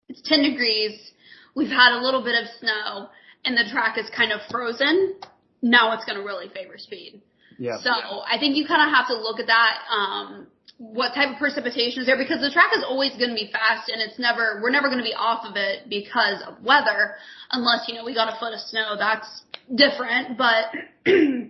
[0.08, 1.12] it's 10 degrees.
[1.56, 3.08] We've had a little bit of snow
[3.44, 5.16] and the track is kind of frozen.
[5.62, 7.22] Now it's going to really favor speed.
[7.58, 7.78] Yeah.
[7.82, 9.78] So I think you kind of have to look at that.
[9.90, 10.46] Um,
[10.78, 13.88] what type of precipitation is there because the track is always going to be fast
[13.88, 17.14] and it's never we're never going to be off of it because of weather
[17.52, 20.74] unless you know we got a foot of snow that's different but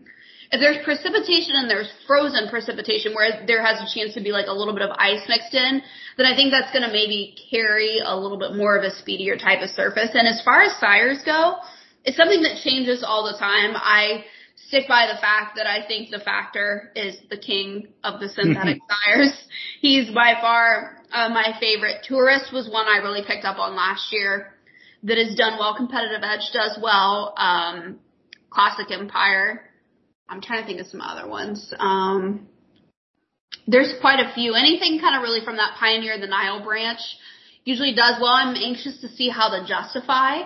[0.53, 4.47] if there's precipitation and there's frozen precipitation where there has a chance to be like
[4.47, 5.83] a little bit of ice mixed in
[6.17, 9.37] then I think that's going to maybe carry a little bit more of a speedier
[9.37, 11.57] type of surface and as far as sires go
[12.05, 13.73] it's something that changes all the time.
[13.75, 14.25] I
[14.69, 18.79] stick by the fact that I think the factor is the king of the synthetic
[19.07, 19.33] tires.
[19.81, 22.05] He's by far uh, my favorite.
[22.07, 24.53] Tourist was one I really picked up on last year
[25.03, 25.75] that has done well.
[25.77, 27.35] Competitive Edge does well.
[27.37, 27.99] Um,
[28.51, 29.63] Classic Empire.
[30.29, 31.73] I'm trying to think of some other ones.
[31.79, 32.49] Um,
[33.67, 34.55] there's quite a few.
[34.55, 37.01] Anything kind of really from that Pioneerof the Nile branch
[37.65, 38.33] usually does well.
[38.33, 40.43] I'm anxious to see how the Justify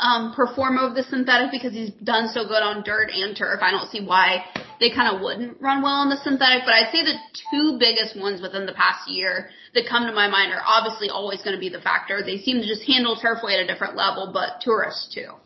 [0.00, 3.60] um, perform over the synthetic because he's done so good on dirt and turf.
[3.62, 4.44] I don't see why
[4.80, 7.18] they kind of wouldn't run well on the synthetic, but I'd say the
[7.52, 11.42] two biggest ones within the past year that come to my mind are obviously always
[11.42, 12.22] going to be the factor.
[12.24, 15.36] They seem to just handle turfway at a different level, but tourists too.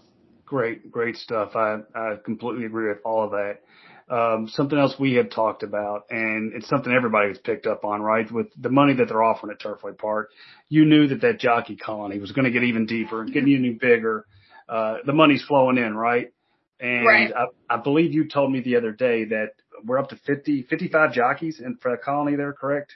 [0.47, 1.57] Great, great stuff.
[1.57, 3.59] I, I completely agree with all of that.
[4.07, 8.03] Um, something else we have talked about, and it's something everybody has picked up on,
[8.03, 8.31] right?
[8.31, 10.31] With the money that they're offering at Turfway Park,
[10.69, 13.79] you knew that that jockey colony was going to get even deeper, and getting even
[13.81, 14.27] bigger.
[14.69, 16.33] Uh, the money's flowing in, right?
[16.81, 17.33] And Right.
[17.35, 19.53] I, I believe you told me the other day that
[19.85, 22.93] we're up to 50, 55 jockeys in for the colony there, correct?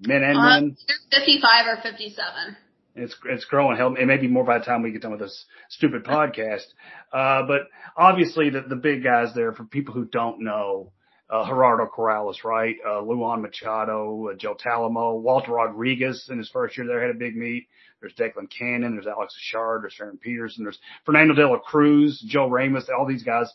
[0.00, 0.76] Men and Uh, women.
[1.10, 2.56] 55 or 57.
[2.98, 3.76] It's it's growing.
[3.76, 6.66] Hell, it may be more by the time we get done with this stupid podcast.
[7.12, 7.62] Uh, but
[7.96, 10.92] obviously the the big guys there for people who don't know,
[11.30, 12.76] uh, Gerardo Corrales, right?
[12.86, 17.18] Uh, Luan Machado, uh, Joe Talamo, Walter Rodriguez in his first year there had a
[17.18, 17.68] big meet.
[18.00, 22.48] There's Declan Cannon, there's Alex Achard, there's Aaron Peterson, there's Fernando de la Cruz, Joe
[22.48, 23.52] Ramos, all these guys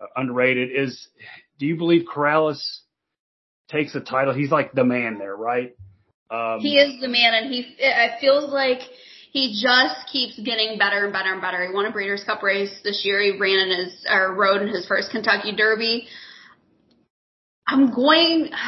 [0.00, 0.70] uh, underrated.
[0.74, 1.08] Is
[1.58, 2.60] do you believe Corrales
[3.68, 4.34] takes the title?
[4.34, 5.76] He's like the man there, right?
[6.34, 7.74] Um, He is the man, and he.
[7.78, 8.80] It feels like
[9.30, 11.66] he just keeps getting better and better and better.
[11.66, 13.20] He won a Breeders' Cup race this year.
[13.22, 16.06] He ran in his or rode in his first Kentucky Derby.
[17.66, 18.50] I'm going.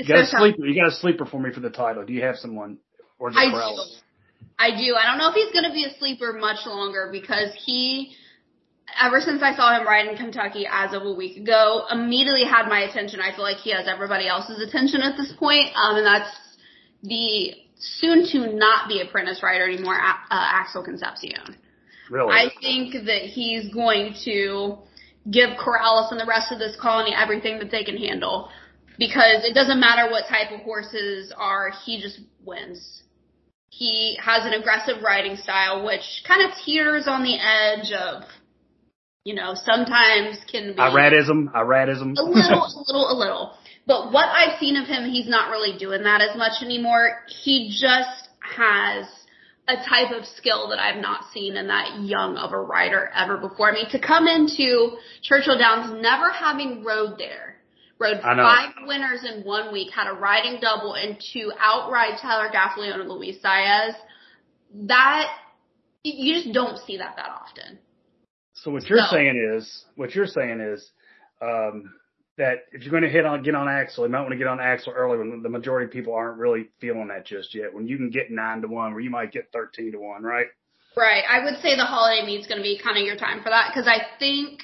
[0.00, 0.64] You got a sleeper.
[0.64, 2.04] You got a sleeper for me for the title.
[2.04, 2.78] Do you have someone
[3.18, 3.74] or the I Corrales?
[3.74, 3.82] do.
[4.56, 4.94] I do.
[4.94, 8.14] I don't know if he's going to be a sleeper much longer because he,
[9.02, 12.68] ever since I saw him ride in Kentucky as of a week ago, immediately had
[12.68, 13.18] my attention.
[13.20, 16.30] I feel like he has everybody else's attention at this point, um, and that's
[17.02, 21.56] the soon to not be apprentice rider anymore, uh, Axel Concepcion.
[22.10, 22.32] Really?
[22.32, 24.78] I think that he's going to
[25.30, 28.48] give Corrales and the rest of this colony everything that they can handle.
[28.98, 33.02] Because it doesn't matter what type of horses are, he just wins.
[33.70, 38.24] He has an aggressive riding style, which kind of teeters on the edge of,
[39.22, 41.52] you know, sometimes can be Iradism.
[41.52, 42.14] Iradism.
[42.18, 43.54] a little, a little, a little.
[43.88, 47.20] But what I've seen of him, he's not really doing that as much anymore.
[47.26, 49.06] He just has
[49.66, 53.38] a type of skill that I've not seen in that young of a rider ever
[53.38, 53.70] before.
[53.70, 57.56] I mean, to come into Churchill Downs never having rode there,
[57.98, 63.00] rode five winners in one week, had a riding double, and to outride Tyler Gaffalione
[63.00, 63.94] and Luis Saez,
[64.86, 65.28] that,
[66.04, 67.78] you just don't see that that often.
[68.52, 69.08] So what you're No.
[69.10, 70.90] saying is, what you're saying is,
[71.40, 71.94] um,
[72.38, 74.46] that if you're going to hit on, get on Axel, you might want to get
[74.46, 77.74] on Axel early when the majority of people aren't really feeling that just yet.
[77.74, 80.46] When you can get nine to one, where you might get 13 to one, right?
[80.96, 81.24] Right.
[81.28, 83.70] I would say the holiday meet's going to be kind of your time for that
[83.70, 84.62] because I think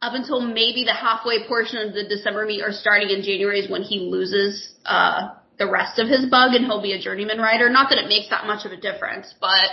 [0.00, 3.70] up until maybe the halfway portion of the December meet or starting in January is
[3.70, 7.68] when he loses uh the rest of his bug and he'll be a journeyman rider.
[7.68, 9.66] Not that it makes that much of a difference, but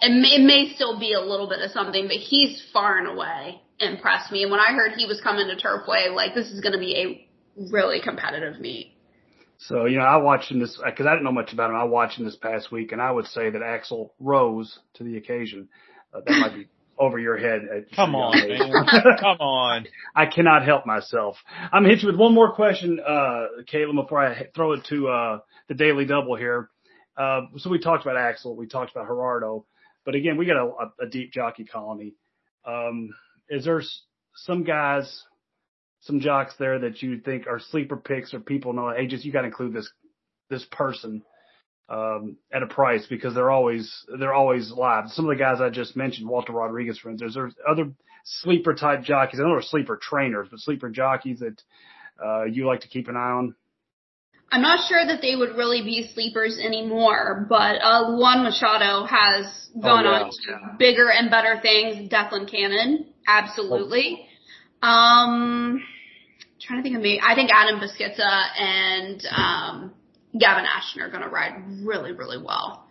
[0.00, 3.06] it may, it may still be a little bit of something, but he's far and
[3.06, 4.42] away impressed me.
[4.42, 6.96] And when I heard he was coming to Turfway, like this is going to be
[6.96, 8.92] a really competitive meet.
[9.58, 11.76] So, you know, I watched him this, cause I didn't know much about him.
[11.76, 15.16] I watched him this past week and I would say that Axel rose to the
[15.16, 15.68] occasion.
[16.12, 16.66] Uh, that might be
[16.98, 17.62] over your head.
[17.74, 18.58] At Come on, man.
[19.20, 19.86] Come on.
[20.14, 21.36] I cannot help myself.
[21.72, 25.08] I'm gonna hit you with one more question, uh, Kaitlin, before I throw it to,
[25.08, 26.70] uh, the Daily Double here.
[27.16, 29.64] Uh, so we talked about Axel, we talked about Gerardo,
[30.04, 32.14] but again, we got a, a, a deep jockey colony.
[32.66, 33.10] Um,
[33.48, 33.82] is there
[34.34, 35.24] some guys,
[36.00, 39.32] some jocks there that you think are sleeper picks or people know, hey, just you
[39.32, 39.90] got to include this,
[40.50, 41.22] this person,
[41.88, 45.08] um, at a price because they're always, they're always live.
[45.10, 47.92] Some of the guys I just mentioned, Walter Rodriguez, for instance, there's other
[48.24, 49.38] sleeper type jockeys.
[49.38, 51.62] I know they're sleeper trainers, but sleeper jockeys that,
[52.24, 53.54] uh, you like to keep an eye on.
[54.50, 59.68] I'm not sure that they would really be sleepers anymore, but uh, Luan Machado has
[59.80, 60.22] gone Oh, yeah.
[60.22, 62.08] on to bigger and better things.
[62.10, 64.26] Declan Cannon, absolutely.
[64.82, 65.82] Um,
[66.60, 67.20] trying to think of me.
[67.22, 69.94] I think Adam Beschizza and um,
[70.38, 72.86] Gavin Ashton are going to ride really, really well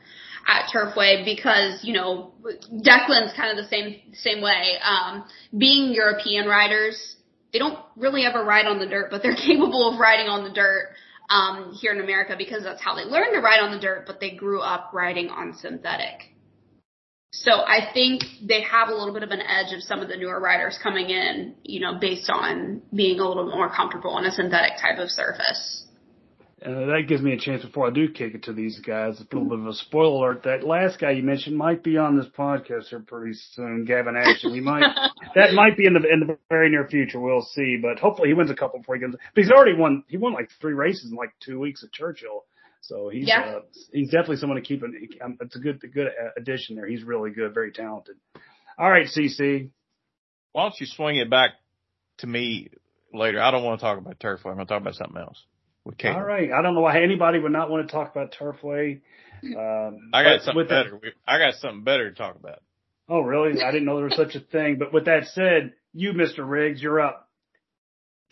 [0.48, 2.34] at Turfway because you know
[2.72, 4.76] Declan's kind of the same same way.
[4.84, 5.26] Um,
[5.58, 7.16] being European riders,
[7.52, 10.52] they don't really ever ride on the dirt, but they're capable of riding on the
[10.52, 10.90] dirt
[11.30, 14.20] um, here in America because that's how they learned to ride on the dirt, but
[14.20, 16.35] they grew up riding on synthetic.
[17.44, 20.16] So I think they have a little bit of an edge of some of the
[20.16, 24.32] newer riders coming in, you know, based on being a little more comfortable on a
[24.32, 25.86] synthetic type of surface.
[26.62, 29.20] And that gives me a chance before I do kick it to these guys.
[29.20, 30.44] A little bit of a spoiler alert.
[30.44, 34.54] That last guy you mentioned might be on this podcast here pretty soon, Gavin Ashton.
[34.54, 34.82] We might
[35.36, 37.20] that might be in the in the very near future.
[37.20, 39.12] We'll see, but hopefully he wins a couple before he gets.
[39.12, 40.06] But he's already won.
[40.08, 42.46] He won like three races in like two weeks at Churchill.
[42.88, 43.42] So he's Yeah.
[43.42, 43.60] uh,
[43.92, 44.84] he's definitely someone to keep.
[44.84, 46.86] An, um, it's a good a good addition there.
[46.88, 48.16] He's really good, very talented.
[48.78, 49.70] All right, CC.
[50.52, 51.52] Why don't you swing it back
[52.20, 52.70] to me
[53.14, 53.42] later?
[53.42, 54.48] I don't want to talk about Turfway.
[54.52, 55.44] I'm going to talk about something else
[55.84, 56.16] with Kate.
[56.16, 56.52] All right.
[56.52, 59.02] I don't know why anybody would not want to talk about Turfway.
[59.44, 60.98] Um, I got something with that- better.
[60.98, 62.64] We- I got something better to talk about.
[63.08, 63.62] Oh, really?
[63.62, 64.78] I didn't know there was such a thing.
[64.80, 66.50] But with that said, you, Mr.
[66.50, 67.25] Riggs, you're up.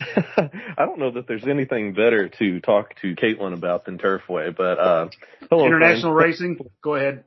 [0.00, 4.78] I don't know that there's anything better to talk to Kaitlin about than Turfway, but
[4.78, 5.08] uh,
[5.50, 6.40] hello, International friends.
[6.40, 6.58] racing.
[6.82, 7.24] Go ahead.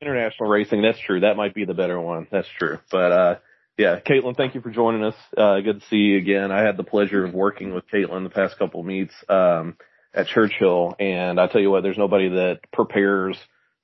[0.00, 0.82] International racing.
[0.82, 1.20] That's true.
[1.20, 2.26] That might be the better one.
[2.30, 2.78] That's true.
[2.90, 3.34] But uh,
[3.76, 5.14] yeah, Kaitlin, thank you for joining us.
[5.36, 6.50] Uh, good to see you again.
[6.50, 9.76] I had the pleasure of working with Kaitlin the past couple of meets um,
[10.12, 13.38] at Churchill, and I tell you what, there's nobody that prepares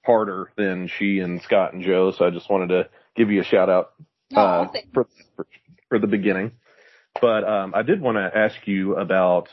[0.05, 2.13] harder than she and Scott and Joe.
[2.17, 3.93] So I just wanted to give you a shout out
[4.35, 5.47] uh, for, for
[5.89, 6.53] for the beginning.
[7.21, 9.49] But um, I did want to ask you about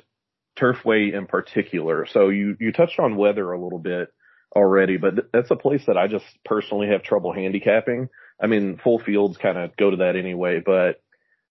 [0.58, 2.06] Turfway in particular.
[2.08, 4.10] So you you touched on weather a little bit
[4.56, 8.10] already, but th- that's a place that I just personally have trouble handicapping.
[8.42, 11.02] I mean, full fields kind of go to that anyway, but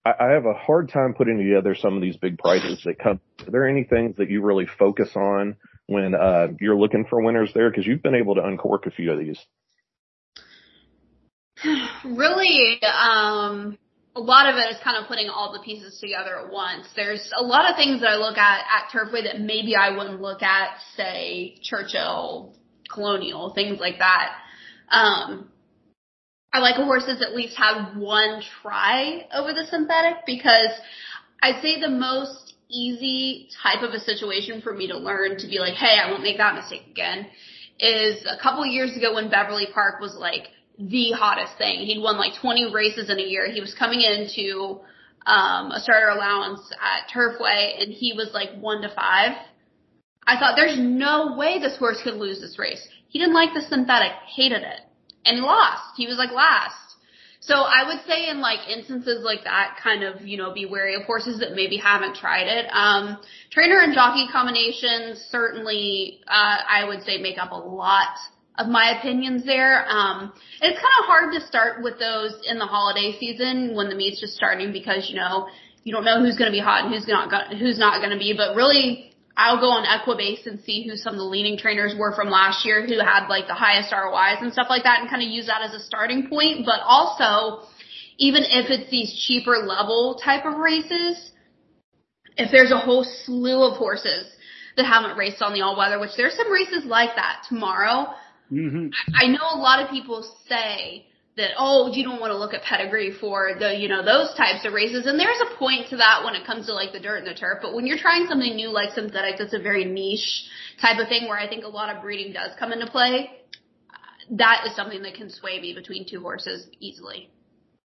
[0.05, 3.21] I, I have a hard time putting together some of these big prices that come.
[3.47, 7.53] Are there any things that you really focus on when uh, you're looking for winners
[7.55, 7.71] there?
[7.71, 9.39] Because you've been able to uncork a few of these.
[12.05, 13.79] really, um,
[14.17, 16.87] a lot of it is kind of putting all the pieces together at once.
[16.97, 20.21] There's a lot of things that I look at at Turfway that maybe I wouldn't
[20.21, 22.55] look at, say, Churchill,
[22.93, 24.33] Colonial, things like that.
[24.91, 25.51] Um,
[26.53, 30.71] I like a horse that's at least had one try over the synthetic because
[31.41, 35.59] I'd say the most easy type of a situation for me to learn to be
[35.61, 37.27] like, hey, I won't make that mistake again
[37.81, 40.49] is a couple years ago when Beverly Park was like
[40.81, 41.81] the hottest thing.
[41.81, 43.51] He'd won like 20 races in a year.
[43.51, 44.81] He was coming into
[45.27, 49.37] um, a starter allowance at Turfway and he was like one to five.
[50.27, 52.87] I thought there's no way this horse could lose this race.
[53.09, 54.81] He didn't like the synthetic, hated it,
[55.25, 55.83] and lost.
[55.97, 56.75] He was like last.
[57.41, 60.95] So I would say in like instances like that, kind of, you know, be wary
[60.95, 62.67] of horses that maybe haven't tried it.
[62.71, 63.19] Um,
[63.51, 68.17] trainer and jockey combinations certainly, uh, I would say make up a lot
[68.61, 69.89] of my opinions there.
[69.89, 73.95] Um, it's kind of hard to start with those in the holiday season when the
[73.95, 75.49] meet's just starting because, you know,
[75.83, 78.19] you don't know who's going to be hot and who's not, who's not going to
[78.19, 81.95] be, but really I'll go on Equibase and see who some of the leading trainers
[81.99, 85.09] were from last year who had like the highest ROIs and stuff like that and
[85.09, 86.67] kind of use that as a starting point.
[86.67, 87.65] But also,
[88.19, 91.33] even if it's these cheaper level type of races,
[92.37, 94.29] if there's a whole slew of horses
[94.77, 98.13] that haven't raced on the all weather, which there's some races like that tomorrow,
[98.51, 102.53] hmm I know a lot of people say that, oh, you don't want to look
[102.53, 105.07] at pedigree for the, you know, those types of races.
[105.07, 107.39] And there's a point to that when it comes to like the dirt and the
[107.39, 107.61] turf.
[107.63, 110.45] But when you're trying something new like synthetic, that's a very niche
[110.81, 113.31] type of thing where I think a lot of breeding does come into play.
[113.91, 117.31] uh, That is something that can sway me between two horses easily.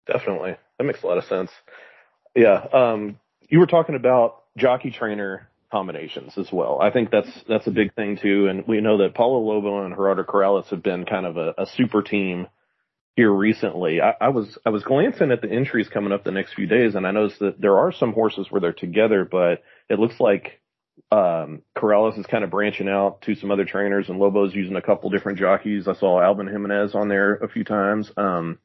[0.05, 0.57] Definitely.
[0.77, 1.49] That makes a lot of sense.
[2.35, 2.65] Yeah.
[2.73, 6.79] Um, you were talking about jockey trainer combinations as well.
[6.81, 8.47] I think that's, that's a big thing too.
[8.47, 11.65] And we know that Paulo Lobo and Gerardo Corrales have been kind of a, a
[11.65, 12.47] super team
[13.15, 14.01] here recently.
[14.01, 16.95] I, I was, I was glancing at the entries coming up the next few days
[16.95, 20.61] and I noticed that there are some horses where they're together, but it looks like
[21.11, 24.81] um, Corrales is kind of branching out to some other trainers and Lobo's using a
[24.81, 25.87] couple different jockeys.
[25.87, 28.11] I saw Alvin Jimenez on there a few times.
[28.17, 28.59] Um,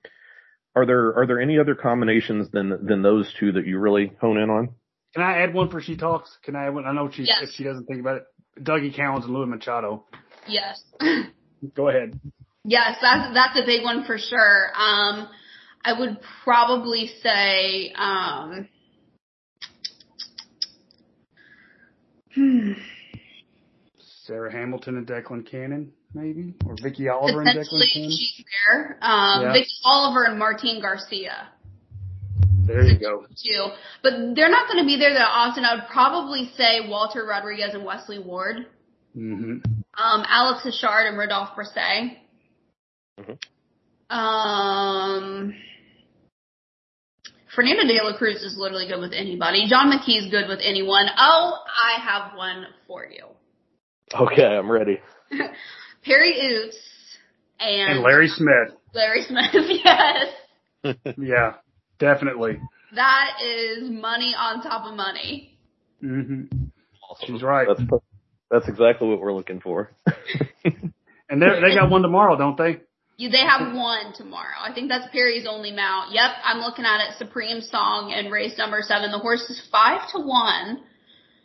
[0.77, 4.37] are there are there any other combinations than than those two that you really hone
[4.37, 4.75] in on?
[5.17, 6.37] Can I add one for she talks?
[6.45, 6.85] Can I add one?
[6.87, 7.41] I know she Yes.
[7.45, 8.25] if she doesn't think about it.
[8.63, 10.05] Dougie Cowens and Luan Machado.
[10.47, 10.79] Yes.
[11.75, 12.21] Go ahead.
[12.65, 14.67] Yes, that's that's a big one for sure.
[14.77, 15.27] Um,
[15.83, 18.69] I would probably say, um,
[22.35, 22.73] hmm,
[24.25, 28.11] Sarah Hamilton and Declan Cannon, maybe, or Vicky Oliver and Declan Cannon.
[28.11, 28.99] she's there.
[29.01, 29.53] Um, Yeah.
[29.55, 31.49] Vicky Oliver and Martine Garcia
[32.67, 33.27] There you go.
[33.43, 33.67] too,
[34.03, 35.65] but they're not going to be there that often.
[35.65, 38.67] I would probably say Walter Rodriguez and Wesley Ward,
[39.15, 39.59] hmm
[39.99, 42.17] um, Alex Achard and Rodolphe Brisset.
[43.19, 43.39] Mhm.
[44.15, 45.55] Um,
[47.55, 49.67] Fernando de la Cruz is literally good with anybody.
[49.69, 51.07] John McKee is good with anyone.
[51.19, 53.25] Oh, I have one for you.
[54.15, 55.01] Okay, I'm ready.
[56.05, 56.77] Perry Ouzts
[57.59, 58.77] and, And Larry Smith.
[58.95, 60.27] Larry Smith, yes.
[61.19, 61.55] Yeah,
[61.99, 62.61] definitely.
[62.95, 65.59] That is money on top of money.
[66.01, 66.45] hmm
[67.27, 67.67] She's right.
[67.69, 67.91] That's
[68.51, 69.91] that's exactly what we're looking for.
[71.29, 72.81] And they they got one tomorrow, don't they?
[73.19, 74.57] You, they have one tomorrow.
[74.61, 76.13] I think that's Perry's only mount.
[76.13, 77.19] Yep, I'm looking at it.
[77.19, 79.11] Supreme Song and race number seven.
[79.11, 80.83] The horse is five to one.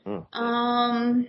[0.06, 0.38] Hmm.
[0.38, 1.28] Um,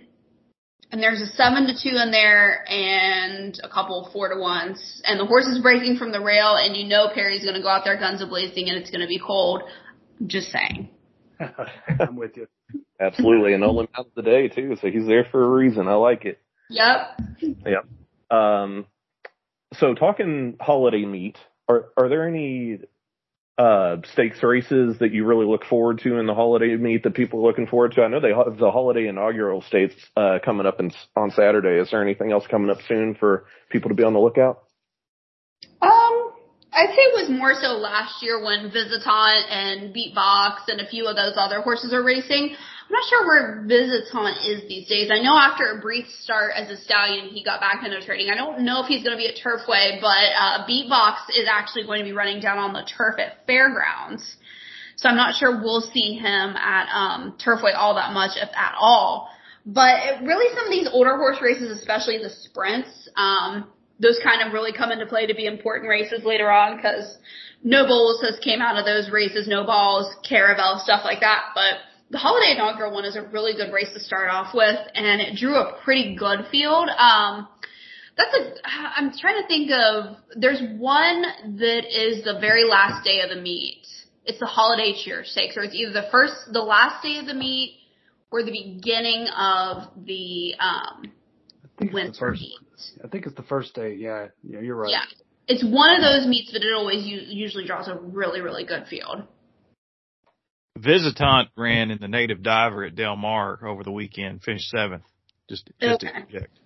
[0.93, 5.01] and there's a seven to two in there and a couple four to ones.
[5.05, 7.81] And the horse is breaking from the rail and you know Perry's gonna go out
[7.83, 9.63] there guns a blazing and it's gonna be cold.
[10.27, 10.89] Just saying.
[11.99, 12.47] I'm with you.
[12.99, 15.87] Absolutely, and only mount of the day too, so he's there for a reason.
[15.87, 16.39] I like it.
[16.69, 17.21] Yep.
[17.41, 18.37] Yep.
[18.37, 18.85] Um,
[19.73, 21.37] so talking holiday meet,
[21.67, 22.81] are are there any
[23.57, 27.39] uh stakes races that you really look forward to in the holiday meet that people
[27.39, 28.01] are looking forward to?
[28.01, 31.81] I know they have the holiday inaugural states uh coming up in, on Saturday.
[31.81, 34.63] Is there anything else coming up soon for people to be on the lookout?
[35.81, 36.33] Um,
[36.73, 41.07] I'd say it was more so last year when Visitant and Beatbox and a few
[41.07, 42.55] of those other horses are racing.
[42.93, 45.09] I'm not sure where Visitant is these days.
[45.11, 48.29] I know after a brief start as a stallion, he got back into training.
[48.29, 51.85] I don't know if he's going to be at Turfway, but uh, Beatbox is actually
[51.85, 54.37] going to be running down on the turf at Fairgrounds.
[54.97, 58.75] So I'm not sure we'll see him at um, Turfway all that much, if at
[58.79, 59.27] all.
[59.65, 64.45] But it, really, some of these older horse races, especially the sprints, um, those kind
[64.45, 67.17] of really come into play to be important races later on because
[67.65, 71.55] Nobals has came out of those races, Nobals, caravel, stuff like that.
[71.55, 71.81] But
[72.13, 75.35] the holiday inaugural one is a really good race to start off with, and it
[75.35, 76.87] drew a pretty good field.
[76.87, 77.47] Um,
[78.15, 78.53] that's a.
[78.95, 80.17] I'm trying to think of.
[80.35, 81.23] There's one
[81.57, 83.81] that is the very last day of the meet.
[84.25, 87.33] It's the holiday cheer stakes, or it's either the first, the last day of the
[87.33, 87.79] meet,
[88.31, 92.41] or the beginning of the um, I think it's the winter first.
[92.41, 92.59] meet.
[93.03, 93.95] I think it's the first day.
[93.95, 94.91] Yeah, yeah, you're right.
[94.91, 95.01] Yeah.
[95.47, 98.85] It's one of those meets, but it always u- usually draws a really, really good
[98.87, 99.23] field.
[100.77, 105.03] Visitant ran in the native diver at Del Mar over the weekend, finished seventh.
[105.49, 106.17] Just, just to Okay.
[106.17, 106.59] interject.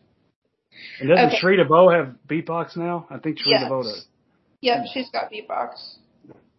[0.99, 1.37] And doesn't Okay.
[1.39, 3.07] Cherie DeVaux have beatbox now?
[3.09, 3.63] I think Cherie Yes.
[3.69, 4.07] DeVaux does.
[4.61, 5.97] Yep, she's got beatbox.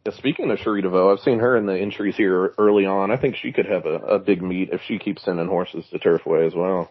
[0.05, 3.11] Yeah, speaking of Cherie DeVaux, I've seen her in the entries here early on.
[3.11, 5.99] I think she could have a, a big meet if she keeps sending horses to
[5.99, 6.91] Turfway as well.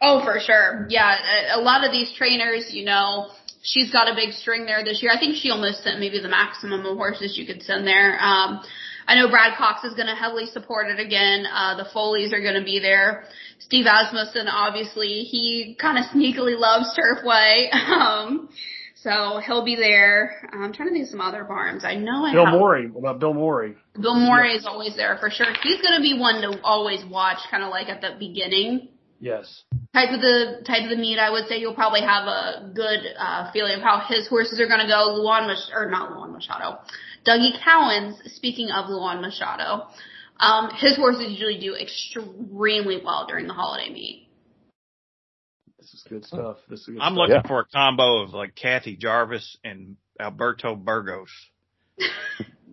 [0.00, 0.86] Oh, for sure.
[0.90, 3.30] Yeah, a, a lot of these trainers, you know,
[3.62, 5.12] she's got a big string there this year.
[5.12, 8.18] I think she almost sent maybe the maximum of horses you could send there.
[8.20, 8.60] Um,
[9.06, 11.44] I know Brad Cox is going to heavily support it again.
[11.52, 13.24] Uh, the Foleys are going to be there.
[13.58, 17.68] Steve Asmussen, obviously, he kind of sneakily loves Turfway.
[17.74, 18.48] Um,
[18.96, 20.48] so he'll be there.
[20.50, 21.84] I'm trying to think of some other barns.
[21.84, 22.54] I know I Bill have.
[22.54, 22.88] Morey.
[22.88, 23.74] What about Bill Morey?
[24.00, 25.48] Bill Morey is always there for sure.
[25.62, 28.88] He's going to be one to always watch, kind of like at the beginning
[29.20, 29.62] Yes.
[29.94, 33.00] type of the type of the meet, I would say you'll probably have a good
[33.18, 35.14] uh, feeling of how his horses are going to go.
[35.20, 36.78] Luan Mach- or not Luan Machado,
[37.26, 38.16] Dougie Cowens.
[38.36, 39.86] Speaking of Luan Machado,
[40.38, 44.28] um, his horses usually do extremely well during the holiday meet.
[45.78, 46.56] This is good stuff.
[46.68, 47.16] This is good I'm stuff.
[47.18, 47.46] looking Yeah.
[47.48, 51.30] for a combo of like Kathy Jarvis and Alberto Burgos.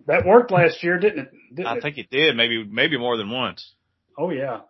[0.08, 1.30] That worked last year, didn't it?
[1.54, 1.80] Didn't I it?
[1.82, 3.72] think it did, maybe maybe more than once.
[4.18, 4.62] Oh yeah.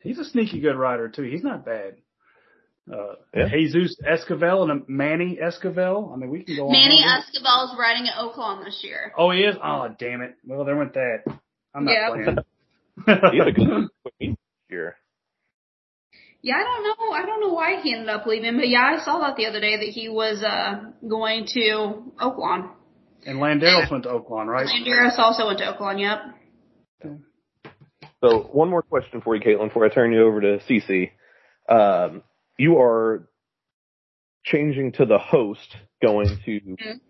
[0.00, 1.22] He's a sneaky good rider too.
[1.22, 1.96] He's not bad.
[2.90, 3.48] Uh, Yeah.
[3.48, 6.12] Jesus Esquivel and a Manny Esquivel.
[6.12, 6.72] I mean, we can go on.
[6.72, 7.02] Manny
[7.44, 9.12] all is riding at Oaklawn this year.
[9.16, 9.56] Oh, he is.
[9.62, 10.34] Oh, damn it.
[10.44, 11.18] Well, there went that.
[11.74, 12.08] I'm not Yeah.
[12.08, 12.38] playing.
[13.32, 13.88] He had a good
[14.68, 14.96] year.
[16.42, 17.12] Yeah, I don't know.
[17.14, 19.60] I don't know why he ended up leaving, but yeah, I saw that the other
[19.60, 22.68] day that he was uh going to Oaklawn.
[23.24, 24.66] and Landeros went to Oaklawn, right?
[24.66, 26.00] Landeros also went to Oaklawn.
[26.00, 27.12] Yep.
[28.22, 31.10] So one more question for you, Kaitlin, before I turn you over to CC.
[31.68, 32.22] Um,
[32.58, 33.28] you are
[34.44, 37.00] changing to the host going to Mhm.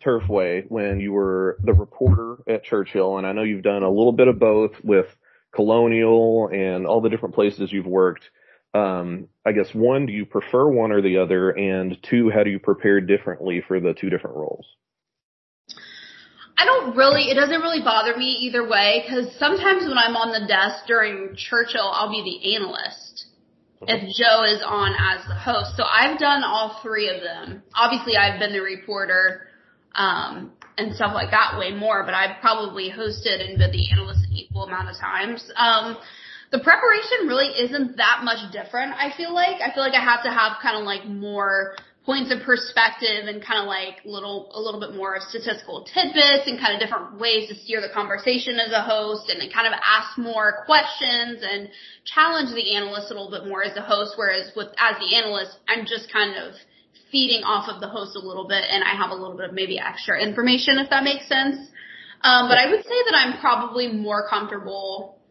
[0.00, 4.12] Turfway when you were the reporter at Churchill, and I know you've done a little
[4.12, 5.06] bit of both with
[5.52, 8.28] Colonial and all the different places you've worked.
[8.74, 11.50] Um, I guess one, do you prefer one or the other?
[11.50, 14.66] And two, how do you prepare differently for the two different roles?
[16.56, 20.32] I don't really, it doesn't really bother me either way because sometimes when I'm on
[20.32, 23.11] the desk during Churchill, I'll be the analyst
[23.88, 25.76] if Joe is on as the host.
[25.76, 27.62] So I've done all three of them.
[27.74, 29.48] Obviously I've been the reporter,
[29.94, 34.20] um, and stuff like that way more, but I've probably hosted and been the analyst
[34.24, 35.44] an equal amount of times.
[35.56, 35.98] Um,
[36.50, 39.60] the preparation really isn't that much different, I feel like.
[39.60, 43.44] I feel like I have to have kind of like more points of perspective and
[43.44, 47.48] kind of like little, a little bit more statistical tidbits and kind of different ways
[47.48, 51.70] to steer the conversation as a host and kind of ask more questions and
[52.04, 55.54] challenge the analyst a little bit more as a host, whereas with, as the analyst,
[55.68, 56.54] I'm just kind of
[57.12, 59.54] feeding off of the host a little bit and I have a little bit of
[59.54, 61.70] maybe extra information if that makes sense.
[62.22, 65.21] Um, but I would say that I'm probably more comfortable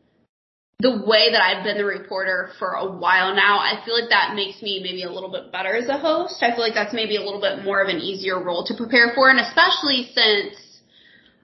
[0.81, 3.59] the way that I've been the reporter for a while now.
[3.59, 6.41] I feel like that makes me maybe a little bit better as a host.
[6.41, 9.13] I feel like that's maybe a little bit more of an easier role to prepare
[9.13, 10.57] for and especially since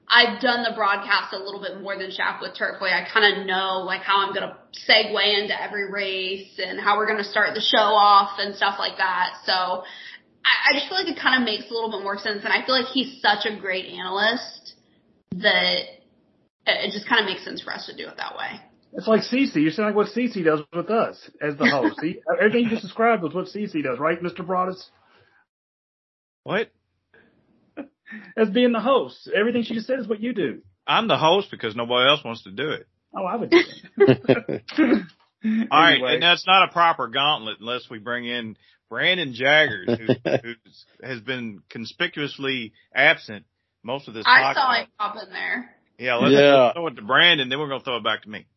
[0.10, 2.96] I've done the broadcast a little bit more than Shack with Turfway.
[2.96, 4.56] I kind of know like how I'm going to
[4.90, 8.78] segue into every race and how we're going to start the show off and stuff
[8.80, 9.36] like that.
[9.46, 12.42] So I, I just feel like it kind of makes a little bit more sense.
[12.46, 14.74] And I feel like he's such a great analyst
[15.34, 16.00] that
[16.66, 18.62] it just kind of makes sense for us to do it that way.
[18.94, 19.56] It's like CC.
[19.56, 22.00] You sound like what CC does with us as the host.
[22.02, 24.46] he, everything you just described was what CC does, right, Mr.
[24.46, 24.84] Broaddus?
[26.44, 26.72] What?
[28.38, 29.30] as being the host.
[29.36, 30.62] Everything she just said is what you do.
[30.88, 32.88] I'm the host because nobody else wants to do it.
[33.16, 33.62] Oh, I would do
[33.98, 34.64] it.
[34.78, 35.04] anyway.
[35.72, 38.58] All right, and that's not a proper gauntlet unless we bring in
[38.90, 40.54] Brandon Jaggers, who, who
[41.04, 43.46] has been conspicuously absent
[43.84, 44.26] most of this.
[44.26, 44.44] Time.
[44.44, 44.56] I podcast.
[44.56, 45.76] saw him pop in there.
[46.00, 46.74] Yeah, let's yeah.
[46.74, 48.48] throw it to Brandon, then we're going to throw it back to me.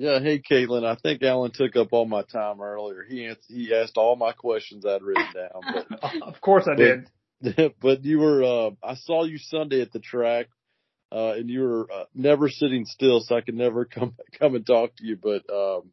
[0.00, 3.04] Yeah, hey Kaitlin, I think Alan took up all my time earlier.
[3.06, 5.84] He answered, he asked all my questions I'd written down.
[6.00, 7.10] But, of course I did.
[7.82, 10.46] but you were, uh, I saw you Sunday at the track,
[11.12, 14.66] uh, and you were uh, never sitting still, so I could never come, come and
[14.66, 15.18] talk to you.
[15.22, 15.90] But, um,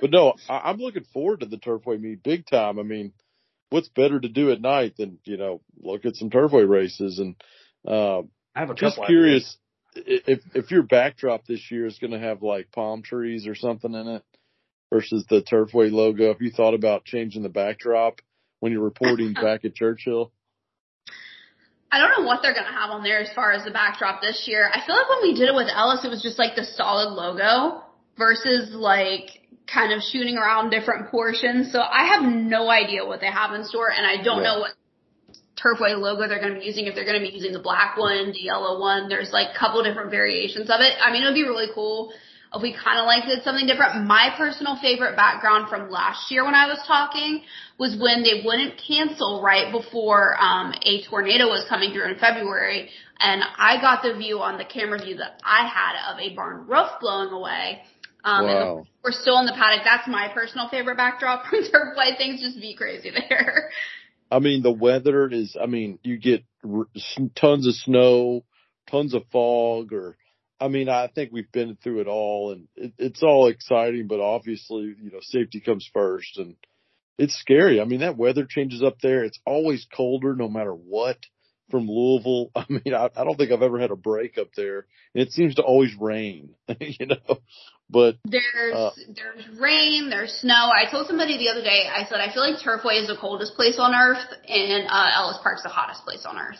[0.00, 2.80] but no, I, I'm looking forward to the Turfway meet big time.
[2.80, 3.12] I mean,
[3.70, 7.36] what's better to do at night than, you know, look at some Turfway races and,
[7.86, 8.22] uh,
[8.56, 9.56] I have a just curious
[10.06, 13.94] if, if your backdrop this year is going to have like palm trees or something
[13.94, 14.24] in it
[14.92, 16.28] versus the Turfway logo.
[16.28, 18.20] Have you thought about changing the backdrop
[18.60, 20.32] when you're reporting back at Churchill?
[21.90, 24.44] I don't know what they're gonna have on there as far as the backdrop this
[24.46, 24.68] year.
[24.72, 27.14] I feel like when we did it with Ellis, it was just like the solid
[27.14, 27.82] logo
[28.18, 29.30] versus like
[29.66, 31.72] kind of shooting around different portions.
[31.72, 34.54] So I have no idea what they have in store, and I don't yeah.
[34.54, 34.72] know what
[35.56, 36.86] Turfway logo they're going to be using.
[36.86, 39.58] If they're going to be using the black one, the yellow one, there's like a
[39.58, 40.92] couple different variations of it.
[41.00, 42.12] I mean, it would be really cool
[42.54, 44.06] if we kind of like did something different.
[44.06, 47.42] My personal favorite background from last year when I was talking
[47.78, 52.88] was when they wouldn't cancel right before um, a tornado was coming through in February,
[53.20, 56.66] and I got the view on the camera view that I had of a barn
[56.66, 57.82] roof blowing away.
[58.24, 58.78] Um, wow.
[58.78, 59.84] and we're still in the paddock.
[59.84, 62.16] That's my personal favorite backdrop from Turfway.
[62.16, 63.70] Things just be crazy there.
[64.30, 66.88] I mean, the weather is, I mean, you get r-
[67.34, 68.44] tons of snow,
[68.90, 70.16] tons of fog, or
[70.60, 74.20] I mean, I think we've been through it all and it, it's all exciting, but
[74.20, 76.56] obviously, you know, safety comes first and
[77.18, 77.80] it's scary.
[77.80, 79.24] I mean, that weather changes up there.
[79.24, 81.18] It's always colder no matter what
[81.70, 82.50] from Louisville.
[82.56, 85.32] I mean, I, I don't think I've ever had a break up there and it
[85.32, 87.38] seems to always rain, you know,
[87.88, 90.70] but there's, uh, there's rain, there's snow.
[90.72, 93.54] I told somebody the other day, I said, I feel like Turfway is the coldest
[93.54, 96.58] place on earth and, uh, Ellis Park's the hottest place on earth.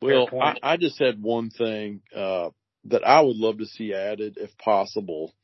[0.00, 2.50] Well, I, I just had one thing, uh,
[2.86, 5.34] that I would love to see added if possible.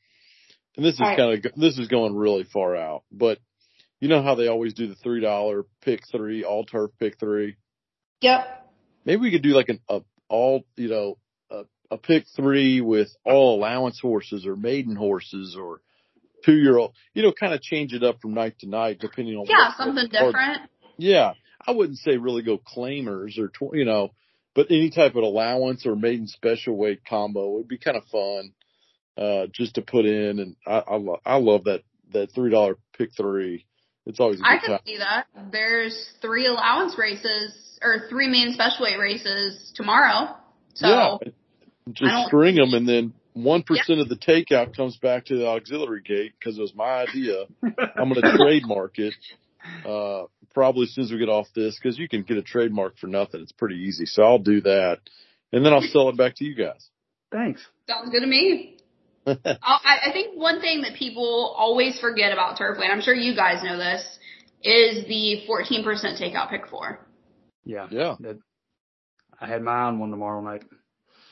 [0.75, 1.17] And this is right.
[1.17, 3.39] kind of, this is going really far out, but
[3.99, 7.57] you know how they always do the $3 pick three, all turf pick three?
[8.21, 8.71] Yep.
[9.05, 11.17] Maybe we could do like an, a, all, you know,
[11.91, 15.81] a, pick three with all allowance horses or maiden horses or
[16.45, 19.35] two year old, you know, kind of change it up from night to night depending
[19.35, 19.45] on.
[19.47, 20.69] Yeah, something different.
[20.97, 21.33] Yeah.
[21.65, 24.11] I wouldn't say really go claimers or, tw- you know,
[24.55, 28.53] but any type of allowance or maiden special weight combo would be kind of fun,
[29.17, 30.39] uh, just to put in.
[30.39, 31.83] And I, I, lo- I love that,
[32.13, 33.65] that $3 pick three.
[34.05, 35.27] It's always a good I can see that.
[35.51, 40.35] There's three allowance races or three main special weight races tomorrow.
[40.73, 41.31] So yeah,
[41.93, 44.01] just string them and then one yeah.
[44.01, 47.45] of the takeout comes back to the auxiliary gate because it was my idea.
[47.63, 49.13] I'm going to trademark it.
[49.85, 50.23] Uh,
[50.53, 53.07] probably as soon as we get off this, because you can get a trademark for
[53.07, 53.41] nothing.
[53.41, 54.05] It's pretty easy.
[54.05, 54.99] So I'll do that,
[55.51, 56.89] and then I'll sell it back to you guys.
[57.31, 57.65] Thanks.
[57.87, 58.77] Sounds good to me.
[59.27, 59.37] I,
[60.07, 63.63] I think one thing that people always forget about Turfway, and I'm sure you guys
[63.63, 64.01] know this,
[64.63, 65.85] is the 14%
[66.19, 67.05] takeout pick four.
[67.63, 67.87] Yeah.
[67.91, 68.15] Yeah.
[69.39, 70.63] I had my own one tomorrow night.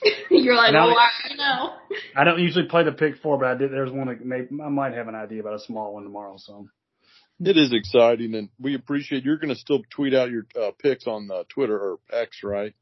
[0.30, 1.74] You're like, oh, I know.
[2.16, 3.72] I don't usually play the pick four, but I did.
[3.72, 6.36] There's one that may, I might have an idea about a small one tomorrow.
[6.38, 6.68] So
[7.40, 11.08] it is exciting, and we appreciate you're going to still tweet out your uh, picks
[11.08, 12.74] on uh, Twitter or X, right?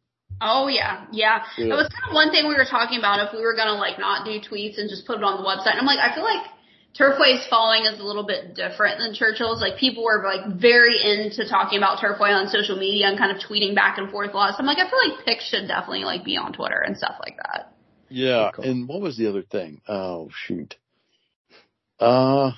[0.42, 1.44] Oh yeah, yeah.
[1.58, 4.00] It was kind of one thing we were talking about if we were gonna like
[4.00, 5.78] not do tweets and just put it on the website.
[5.78, 6.44] And I'm like, I feel like
[7.00, 9.60] Turfway's following is a little bit different than Churchill's.
[9.60, 13.44] Like people were like very into talking about Turfway on social media and kind of
[13.44, 14.52] tweeting back and forth a lot.
[14.54, 17.16] So I'm like, I feel like picks should definitely like be on Twitter and stuff
[17.20, 17.74] like that.
[18.10, 18.66] Yeah, cool.
[18.66, 19.82] and what was the other thing?
[19.88, 20.76] Oh shoot.
[22.00, 22.52] Uh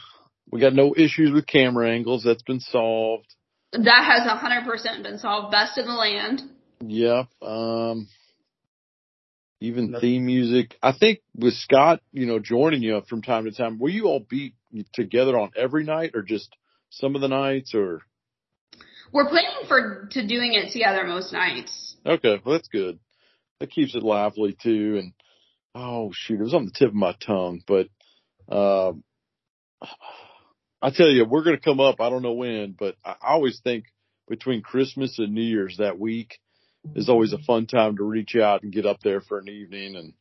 [0.51, 2.23] we got no issues with camera angles.
[2.23, 3.33] That's been solved.
[3.73, 5.51] That has 100% been solved.
[5.51, 6.41] Best in the land.
[6.79, 7.27] Yep.
[7.41, 8.07] Um,
[9.59, 10.77] even theme music.
[10.81, 14.19] I think with Scott, you know, joining you from time to time, will you all
[14.19, 14.53] be
[14.93, 16.55] together on every night or just
[16.89, 18.01] some of the nights or?
[19.11, 21.95] We're planning for to doing it together most nights.
[22.05, 22.99] Okay, well that's good.
[23.59, 24.97] That keeps it lively too.
[24.99, 25.13] And
[25.73, 27.87] oh shoot, it was on the tip of my tongue, but
[28.49, 29.03] um,
[30.81, 31.99] I tell you, we're going to come up.
[31.99, 33.85] I don't know when, but I always think
[34.27, 36.37] between Christmas and New Year's that week
[36.95, 39.95] is always a fun time to reach out and get up there for an evening.
[39.95, 40.13] And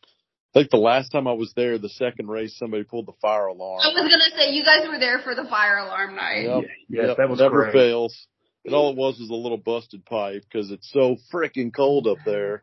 [0.55, 3.47] I think the last time I was there, the second race, somebody pulled the fire
[3.47, 3.81] alarm.
[3.83, 6.45] I was gonna say you guys were there for the fire alarm night.
[6.45, 6.65] Yep.
[6.89, 7.73] Yes, Yep, that was never great.
[7.73, 8.27] fails.
[8.65, 12.19] And all it was was a little busted pipe because it's so freaking cold up
[12.25, 12.63] there.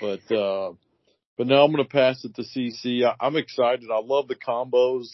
[0.00, 0.72] But uh
[1.38, 3.04] but now I'm gonna pass it to CC.
[3.04, 3.88] I, I'm excited.
[3.90, 5.08] I love the combos.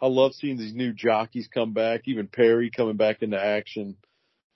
[0.00, 2.02] I love seeing these new jockeys come back.
[2.06, 3.96] Even Perry coming back into action.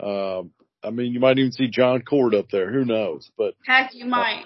[0.02, 0.50] Um,
[0.82, 2.72] I mean, you might even see John Cord up there.
[2.72, 3.30] Who knows?
[3.36, 4.44] But Heck, you might.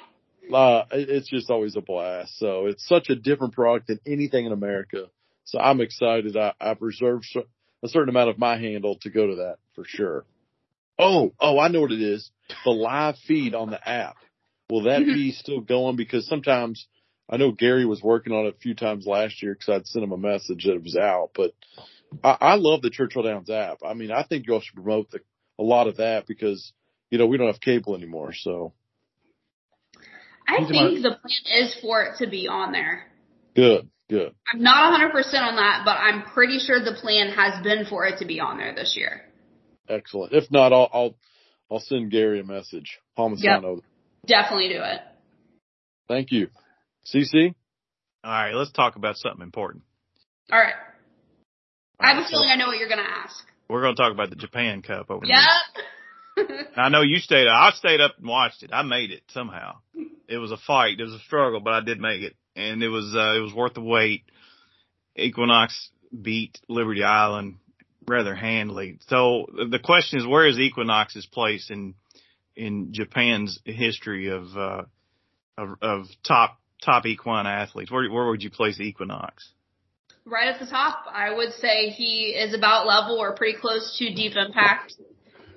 [0.53, 2.39] uh, it's just always a blast.
[2.39, 5.07] So it's such a different product than anything in America.
[5.45, 6.37] So I'm excited.
[6.37, 7.26] I, I've reserved
[7.82, 10.24] a certain amount of my handle to go to that for sure.
[10.99, 12.30] Oh, oh, I know what it is.
[12.64, 14.16] The live feed on the app.
[14.70, 15.97] Will that be still going?
[15.97, 16.87] Because sometimes
[17.28, 20.05] I know Gary was working on it a few times last year because I'd sent
[20.05, 21.53] him a message that it was out, but
[22.22, 23.78] I, I love the Churchill Downs app.
[23.85, 25.20] I mean, I think y'all should promote the,
[25.59, 26.72] a lot of that because,
[27.11, 28.32] you know, we don't have cable anymore.
[28.34, 28.72] So
[30.48, 33.05] I He's think the plan is for it to be on there.
[33.55, 34.34] good, good.
[34.52, 38.18] I'm not 100% on that, but I'm pretty sure the plan has been for it
[38.18, 39.22] to be on there this year.
[39.88, 40.32] Excellent.
[40.32, 41.14] If not, I'll I'll,
[41.70, 42.98] I'll send Gary a message.
[43.18, 43.80] Palmisano.
[44.26, 45.00] Definitely do it.
[46.09, 46.48] Thank you.
[47.07, 47.55] CC.
[48.22, 49.84] All right, let's talk about something important.
[50.50, 50.74] All right.
[52.00, 53.46] I have a feeling I know what you're gonna ask.
[53.68, 55.38] We're going to talk about the Japan Cup over Yep.
[56.48, 56.66] there.
[56.76, 57.46] I know you stayed.
[57.48, 58.70] I stayed up and watched it.
[58.72, 59.76] I made it somehow.
[60.28, 60.98] It was a fight.
[60.98, 63.52] It was a struggle, but I did make it, and it was uh, it was
[63.54, 64.24] worth the wait.
[65.16, 65.90] Equinox
[66.22, 67.56] beat Liberty Island
[68.06, 68.98] rather handily.
[69.08, 71.94] So the question is, where is Equinox's place in
[72.56, 74.82] in Japan's history of uh,
[75.56, 77.90] of, of top top equine athletes?
[77.90, 79.48] Where where would you place Equinox?
[80.27, 84.14] Right at the top, I would say he is about level or pretty close to
[84.14, 84.95] Deep Impact,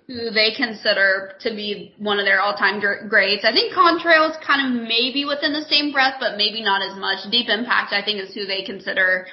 [0.08, 3.46] who they consider to be one of their all-time greats.
[3.46, 7.00] I think Contrail is kind of maybe within the same breath, but maybe not as
[7.00, 7.32] much.
[7.32, 9.28] Deep Impact, I think, is who they consider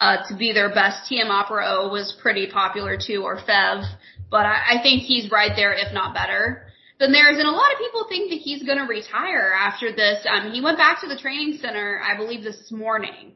[0.00, 1.12] uh, to be their best.
[1.12, 3.84] TM Opera O was pretty popular too, Orfevre,
[4.30, 6.64] but I, I think he's right there, if not better.
[6.98, 10.26] Then there's, and a lot of people think that he's going to retire after this.
[10.26, 13.34] Um, he went back to the training center, I believe, this morning.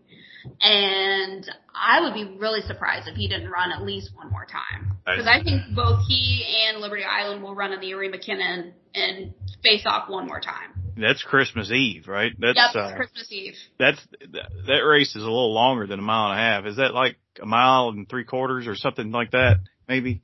[0.61, 4.97] And I would be really surprised if he didn't run at least one more time.
[5.05, 9.35] Because I think both he and Liberty Island will run in the Arima Kinen and
[9.63, 10.71] face off one more time.
[10.97, 12.33] That's Christmas Eve, right?
[12.39, 13.55] That's yep, uh, Christmas Eve.
[13.79, 13.99] that's
[14.33, 16.67] that, that race is a little longer than a mile and a half.
[16.67, 19.61] Is that like a mile and three quarters or something like that?
[19.89, 20.21] Maybe,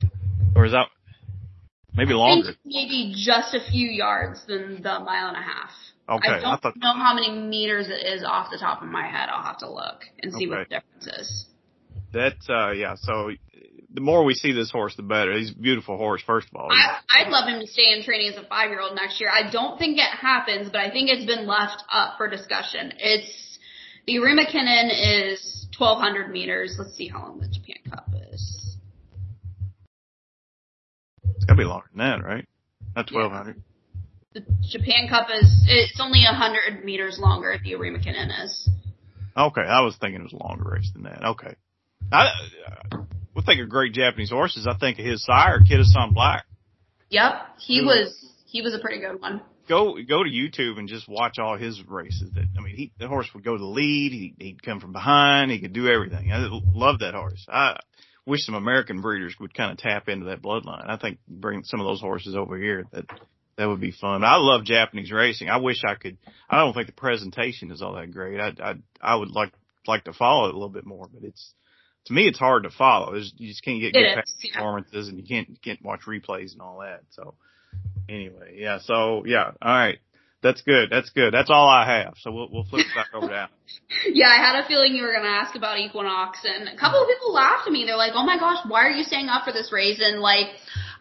[0.55, 0.87] or is that
[1.95, 2.53] maybe longer?
[2.63, 5.71] maybe just a few yards than the mile and a half.
[6.09, 8.87] Okay, I I don't thought know how many meters it is off the top of
[8.89, 9.29] my head.
[9.29, 10.69] I'll have to look and see what Okay.
[10.69, 11.45] the difference is.
[12.13, 12.37] that.
[12.49, 12.95] Uh, yeah.
[12.95, 13.31] So
[13.93, 15.37] the more we see this horse, the better.
[15.37, 16.21] He's a beautiful horse.
[16.25, 18.81] First of all, I, I'd love him to stay in training as a five year
[18.81, 19.29] old next year.
[19.29, 22.93] I don't think it happens, but I think it's been left up for discussion.
[22.97, 23.59] It's
[24.07, 24.89] the Arima Kinen
[25.33, 26.75] is 1200 meters.
[26.79, 28.75] Let's see how long the Japan Cup is.
[31.35, 32.47] it's gotta be longer than that, right?
[32.95, 33.61] Not twelve hundred.
[34.33, 37.55] The Japan Cup is it's only a 100 meters longer.
[37.63, 38.69] The Arima Kinen is.
[39.35, 41.23] Okay, I was thinking it was a longer race than that.
[41.23, 41.55] Okay,
[42.11, 42.27] I
[42.91, 42.97] uh,
[43.35, 44.67] we think of great Japanese horses.
[44.69, 46.45] I think of his sire, Kitasan Black.
[47.09, 49.41] Yep, he Who- was he was a pretty good one.
[49.67, 52.31] go go to YouTube and just watch all his races.
[52.33, 54.11] That I mean, he the horse would go to the lead.
[54.11, 55.49] He, he'd come from behind.
[55.49, 56.31] He could do everything.
[56.31, 57.45] I love that horse.
[57.49, 57.79] I
[58.27, 60.87] wish some American breeders would kind of tap into that bloodline.
[60.87, 62.85] I think bring some of those horses over here.
[62.91, 63.05] That
[63.59, 64.23] that would be fun.
[64.23, 65.49] I love Japanese racing.
[65.49, 66.17] I wish I could.
[66.49, 68.39] I don't think the presentation is all that great.
[68.39, 69.51] I I I would like
[69.85, 71.53] like to follow it a little bit more, but it's
[72.05, 73.11] to me it's hard to follow.
[73.11, 74.53] There's, you just can't get good is, yeah.
[74.53, 77.01] performances, and you can't you can't watch replays and all that.
[77.09, 77.33] So
[78.07, 78.79] anyway, yeah.
[78.79, 79.99] So yeah, all right.
[80.41, 80.87] That's good.
[80.89, 81.33] That's good.
[81.33, 82.13] That's all I have.
[82.21, 83.47] So we'll we'll flip it back over to Al.
[84.13, 87.01] Yeah, I had a feeling you were going to ask about Equinox, and a couple
[87.01, 87.83] of people laughed at me.
[87.85, 90.47] They're like, "Oh my gosh, why are you staying up for this race?" And like,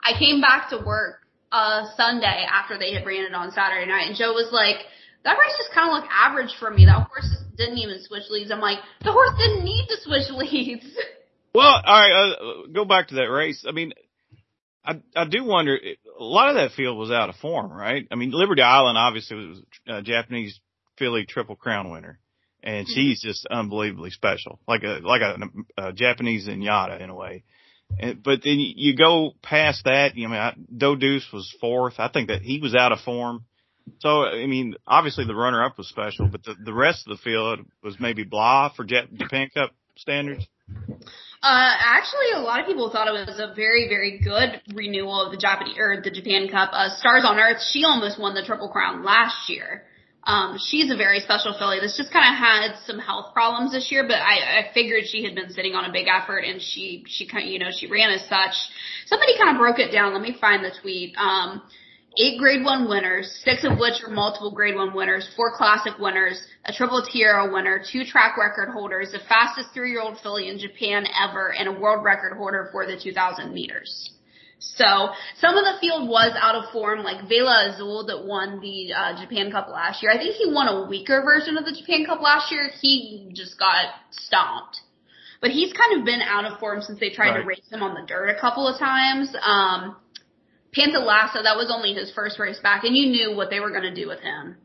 [0.02, 1.20] I came back to work
[1.52, 4.76] uh Sunday after they had ran it on Saturday night, and Joe was like,
[5.24, 6.84] "That race just kind of looked average for me.
[6.86, 10.86] That horse didn't even switch leads." I'm like, "The horse didn't need to switch leads."
[11.54, 12.12] Well, all right.
[12.12, 13.64] Uh, go back to that race.
[13.66, 13.92] I mean,
[14.84, 15.76] I I do wonder.
[15.76, 18.06] A lot of that field was out of form, right?
[18.10, 20.60] I mean, Liberty Island obviously was a Japanese
[20.98, 22.20] filly Triple Crown winner,
[22.62, 22.94] and Mm-hmm.
[22.94, 25.38] she's just unbelievably special, like a like a,
[25.78, 27.44] a Japanese Zenyatta in a way.
[27.90, 30.16] But then you go past that.
[30.16, 31.94] You know, I mean, Do Deuce was fourth.
[31.98, 33.44] I think that he was out of form.
[34.00, 37.22] So I mean, obviously the runner up was special, but the the rest of the
[37.22, 40.46] field was maybe blah for Jap- Japan Cup standards.
[41.40, 45.30] Uh, actually, a lot of people thought it was a very, very good renewal of
[45.30, 46.70] the Japanese or the Japan Cup.
[46.72, 49.84] Uh, Stars on Earth, she almost won the Triple Crown last year.
[50.24, 53.90] Um, she's a very special filly that's just kind of had some health problems this
[53.90, 57.04] year, but I, I figured she had been sitting on a big effort and she,
[57.06, 58.54] she kind of, you know, she ran as such.
[59.06, 60.12] Somebody kind of broke it down.
[60.12, 61.16] Let me find the tweet.
[61.16, 61.62] Um,
[62.18, 66.42] eight grade one winners, six of which are multiple grade one winners, four classic winners,
[66.64, 70.58] a triple tiara winner, two track record holders, the fastest three year old filly in
[70.58, 74.10] Japan ever, and a world record holder for the 2000 meters.
[74.58, 78.92] So some of the field was out of form, like Vela Azul that won the
[78.92, 80.10] uh, Japan Cup last year.
[80.10, 82.70] I think he won a weaker version of the Japan Cup last year.
[82.80, 84.80] He just got stomped.
[85.40, 87.42] But he's kind of been out of form since they tried Right.
[87.42, 89.34] to race him on the dirt a couple of times.
[89.40, 89.96] Um,
[90.76, 93.82] Panthalassa, that was only his first race back, and you knew what they were going
[93.82, 94.56] to do with him.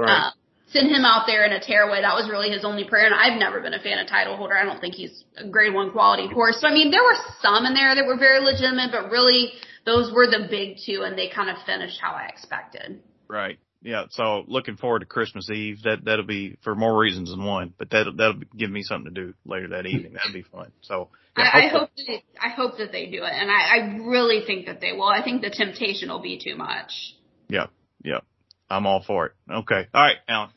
[0.00, 0.30] Uh,
[0.76, 2.02] send him out there in a tearaway.
[2.02, 3.06] That was really his only prayer.
[3.06, 4.60] And I've never been a fan of Titleholder.
[4.60, 6.60] I don't think he's a grade one quality horse.
[6.60, 9.52] So I mean, there were some in there that were very legitimate, but really
[9.84, 13.00] those were the big two, and they kind of finished how I expected.
[13.28, 13.58] Right.
[13.82, 14.04] Yeah.
[14.10, 15.82] So looking forward to Christmas Eve.
[15.84, 19.20] That that'll be for more reasons than one, but that'll that'll give me something to
[19.26, 20.14] do later that evening.
[20.14, 20.72] That'll be fun.
[20.82, 21.08] So
[21.38, 24.44] yeah, I, I hope that I hope that they do it, and I, I really
[24.46, 25.08] think that they will.
[25.08, 27.14] I think the temptation will be too much.
[27.48, 27.66] Yeah.
[28.02, 28.20] Yeah.
[28.68, 29.32] I'm all for it.
[29.48, 29.86] Okay.
[29.94, 30.50] All right, Alan.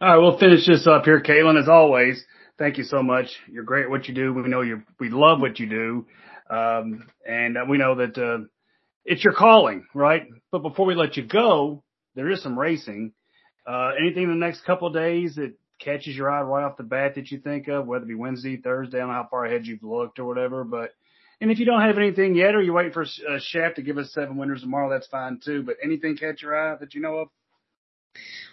[0.00, 1.60] All right, we'll finish this up here, Kaitlin.
[1.60, 2.24] As always,
[2.56, 3.26] thank you so much.
[3.50, 4.32] You're great at what you do.
[4.32, 4.84] We know you.
[5.00, 6.06] We love what you do,
[6.48, 8.44] um, and we know that uh,
[9.04, 10.22] it's your calling, right?
[10.52, 11.82] But before we let you go,
[12.14, 13.10] there is some racing.
[13.66, 17.16] Uh, anything in the next couple days that catches your eye right off the bat
[17.16, 19.66] that you think of, whether it be Wednesday, Thursday, I don't know how far ahead
[19.66, 20.90] you've looked or whatever, but.
[21.40, 23.96] And if you don't have anything yet, or you're waiting for uh, Shaft to give
[23.96, 25.62] us seven winners tomorrow, that's fine too.
[25.62, 27.28] But anything catch your eye that you know of?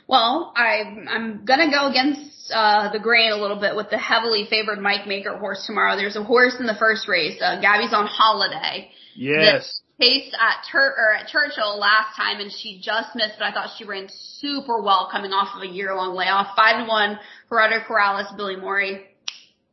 [0.07, 4.45] Well, I, I'm gonna go against uh, the grain a little bit with the heavily
[4.49, 5.95] favored Mike Maker horse tomorrow.
[5.95, 7.41] There's a horse in the first race.
[7.41, 8.91] Uh, Gabby's on holiday.
[9.15, 9.81] Yes.
[9.99, 13.35] Paced at Tur- or at Churchill last time, and she just missed.
[13.39, 16.55] But I thought she ran super well coming off of a year long layoff.
[16.55, 17.17] Five to one.
[17.49, 19.05] Gerardo Corrales, Billy Morey,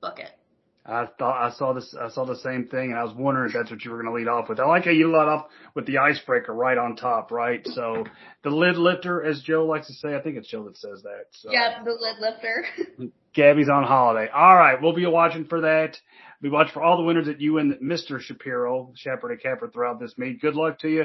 [0.01, 0.31] book it.
[0.85, 1.95] I thought I saw this.
[1.99, 4.13] I saw the same thing, and I was wondering if that's what you were going
[4.13, 4.59] to lead off with.
[4.59, 7.65] I like how you led off with the icebreaker right on top, right?
[7.69, 8.05] So
[8.43, 11.27] the lid lifter, as Joe likes to say, I think it's Joe that says that.
[11.31, 11.53] So.
[11.53, 13.13] Yep, the lid lifter.
[13.35, 14.29] Gabby's on holiday.
[14.33, 15.97] All right, we'll be watching for that.
[16.43, 18.21] We watch for all the winners that you and Mr.
[18.21, 20.41] Shapiro, Shepherd and Capper throughout this meet.
[20.41, 21.05] Good luck to you.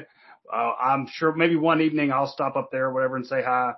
[0.51, 3.73] Uh, I'm sure maybe one evening I'll stop up there or whatever and say hi.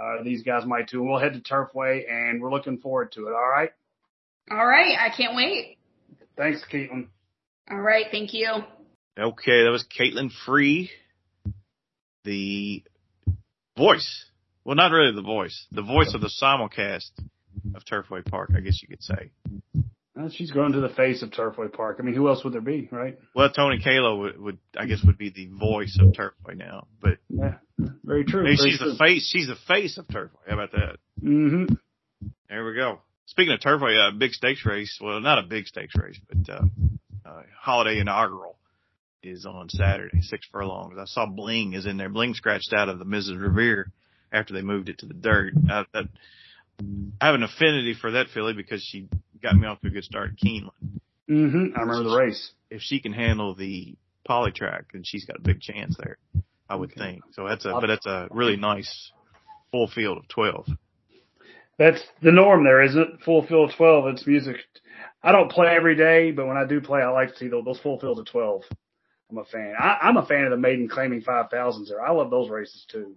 [0.00, 1.00] Uh, these guys might too.
[1.00, 3.32] And we'll head to Turfway and we're looking forward to it.
[3.32, 3.70] All right.
[4.50, 5.78] All right, I can't wait.
[6.36, 7.06] Thanks, Kaitlin.
[7.70, 8.48] All right, thank you.
[9.18, 10.90] Okay, that was Kaitlin Free,
[12.24, 12.82] the
[13.76, 14.24] voice.
[14.64, 15.66] Well, not really the voice.
[15.72, 17.10] The voice of the simulcast
[17.74, 19.30] of Turfway Park, I guess you could say.
[20.14, 21.96] Well, she's grown to the face of Turfway Park.
[21.98, 23.18] I mean, who else would there be, right?
[23.34, 26.86] Well, Tony Kalo would, would I guess, would be the voice of Turfway now.
[27.00, 27.54] But Yeah,
[28.04, 28.44] very true.
[28.44, 28.92] maybe very she's true.
[28.92, 29.28] the face.
[29.30, 30.30] She's the face of Turfway.
[30.46, 30.96] How about that?
[31.22, 31.74] Mm-hmm.
[32.48, 33.00] There we go.
[33.26, 34.98] Speaking of Turfway, a big stakes race.
[35.00, 36.64] Well, not a big stakes race, but uh,
[37.24, 38.56] uh, holiday inaugural
[39.22, 40.98] is on Saturday, six furlongs.
[40.98, 42.08] I saw Bling is in there.
[42.08, 43.40] Bling scratched out of the Mrs.
[43.40, 43.90] Revere
[44.32, 45.52] after they moved it to the dirt.
[45.70, 46.04] I, that,
[47.20, 49.08] I have an affinity for that filly because she
[49.42, 51.00] got me off to a good start at Keeneland.
[51.30, 51.76] Mm-hmm.
[51.76, 52.52] I remember the race.
[52.70, 53.96] If she can handle the
[54.28, 56.18] polytrack, then she's got a big chance there.
[56.68, 57.22] I would think.
[57.32, 59.12] So that's a, but that's a really nice
[59.70, 60.66] full field of twelve.
[61.78, 63.20] That's the norm there, isn't it?
[63.24, 64.06] Full field 12.
[64.08, 64.56] It's music.
[65.22, 67.78] I don't play every day, but when I do play, I like to see those,
[67.80, 68.62] full fields of 12.
[69.30, 69.74] I'm a fan.
[69.78, 72.04] I, I'm a fan of the maiden claiming 5,000s there.
[72.04, 73.16] I love those races too.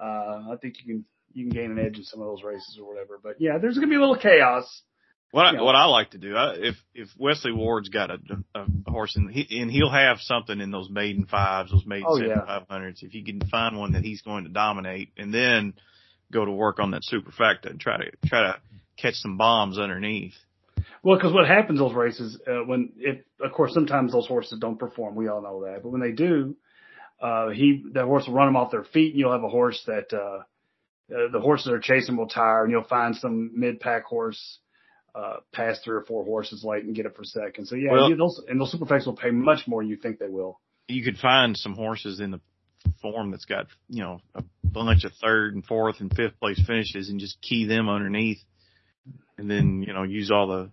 [0.00, 2.78] Uh, I think you can, you can gain an edge in some of those races
[2.80, 3.18] or whatever.
[3.22, 4.82] But yeah, there's going to be a little chaos.
[5.30, 8.18] What I, what I like to do, I, if if Wesley Ward's got a,
[8.54, 12.16] a, horse and he and he'll have something in those maiden fives, those maiden Oh,
[12.16, 12.46] seven yeah.
[12.46, 13.02] five hundreds.
[13.02, 15.74] If he can find one that he's going to dominate, and then
[16.32, 18.60] go to work on that superfecta and try to try to
[18.96, 20.34] catch some bombs underneath.
[21.02, 24.78] Well, because what happens those races uh, when if of course sometimes those horses don't
[24.78, 25.14] perform.
[25.14, 26.56] We all know that, but when they do,
[27.20, 29.82] uh, he that horse will run them off their feet, and you'll have a horse
[29.86, 30.42] that uh,
[31.14, 34.58] uh, the horses are chasing will tire, and you'll find some mid pack horse
[35.14, 37.66] uh, pass three or four horses late and get it for second.
[37.66, 40.28] So yeah, Well- those and those superflex will pay much more than you think they
[40.28, 40.60] will.
[40.88, 42.40] You could find some horses in the
[43.00, 47.08] form that's got, you know, a bunch of third and fourth and fifth place finishes
[47.08, 48.38] and just key them underneath
[49.36, 50.70] and then, you know, use all the,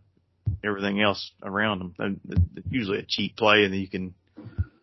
[0.64, 2.20] everything else around them.
[2.30, 4.14] It's Usually a cheap play and then you can,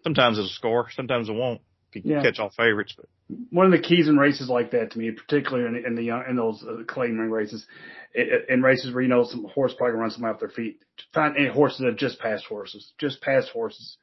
[0.05, 1.61] sometimes it'll score, sometimes it won't.
[1.95, 2.23] You can Yeah.
[2.23, 3.07] catch all favorites, but
[3.51, 6.25] one of the keys in races like that to me, particularly in, in the young,
[6.29, 7.67] in those uh, claim ring races,
[8.15, 10.81] in races where you know some horse probably runs somebody off their feet.
[11.15, 13.97] Find any horses that have just passed horses, just passed horses.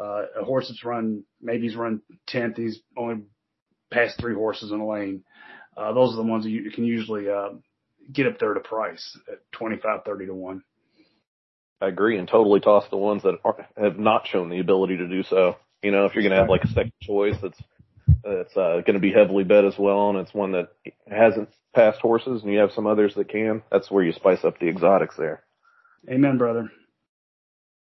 [0.00, 3.22] Uh, a horse that's run maybe he's run tenth, he's only
[3.90, 5.24] passed three horses in a lane.
[5.76, 7.50] Uh, those are the ones that you can usually uh,
[8.12, 10.62] get up there to price at twenty five, thirty to one.
[11.80, 15.08] I agree and totally toss the ones that are, have not shown the ability to
[15.08, 15.56] do so.
[15.82, 17.58] You know, if you're going to have like a second choice that's
[18.24, 20.72] that's uh, going to be heavily bet as well, and it's one that
[21.08, 23.62] hasn't passed horses, and you have some others that can.
[23.70, 25.44] That's where you spice up the exotics there.
[26.10, 26.70] Amen, brother.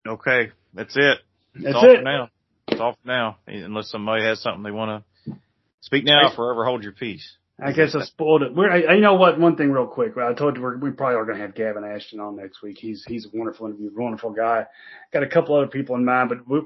[0.07, 1.19] okay, that's it.
[1.55, 1.97] That's That's all it.
[1.99, 2.29] for now.
[2.69, 3.37] It's all for now.
[3.47, 5.35] Unless somebody has something they want to
[5.81, 7.37] speak now, forever hold your peace.
[7.63, 8.53] I guess I spoiled it.
[8.55, 9.39] We're, I, I- you know what?
[9.39, 10.17] One thing real quick.
[10.17, 12.79] I told you we're, we probably are going to have Gavin Ashton on next week.
[12.79, 14.67] He's he's a wonderful interview, wonderful guy.
[15.13, 16.63] Got a couple other people in mind, but we're,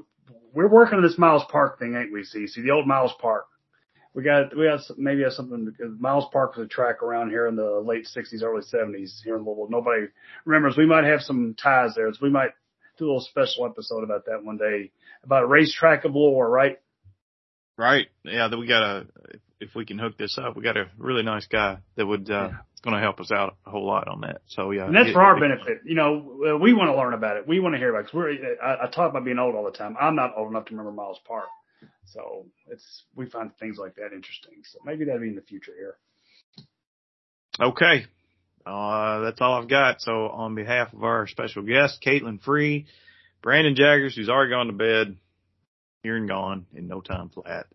[0.53, 2.23] we're working on this Miles Park thing, ain't we?
[2.23, 3.45] See, see the old Miles Park.
[4.15, 7.45] We got we got maybe have something because Miles Park was a track around here
[7.45, 9.67] in the late '60s, early '70s here in Louisville.
[9.69, 10.07] Nobody
[10.45, 10.75] remembers.
[10.75, 12.49] We might have some ties there, so we might
[12.99, 14.91] do a little special episode about that one day
[15.23, 16.79] about a racetrack of lore, right?
[17.77, 18.07] Right.
[18.23, 19.07] Yeah, that we got a,
[19.59, 22.49] if we can hook this up, we got a really nice guy that would, uh,
[22.51, 22.57] Yeah.
[22.81, 24.41] going to help us out a whole lot on that.
[24.47, 24.85] So yeah.
[24.85, 25.81] And that's it- for our it- benefit.
[25.85, 27.47] You know, uh, we want to learn about it.
[27.47, 28.11] We want to hear about it.
[28.11, 29.95] Cause we're, I, I talk about being old all the time.
[29.99, 31.47] I'm not old enough to remember Miles Park.
[32.05, 34.63] So it's, we find things like that interesting.
[34.71, 35.97] So maybe that'll be in the future here.
[37.59, 38.05] Okay.
[38.65, 40.01] Uh, that's all I've got.
[40.01, 42.85] So on behalf of our special guest, Kaitlin Free,
[43.41, 45.17] Brandon Jaggers, who's already gone to bed,
[46.03, 47.65] here and gone in no time flat.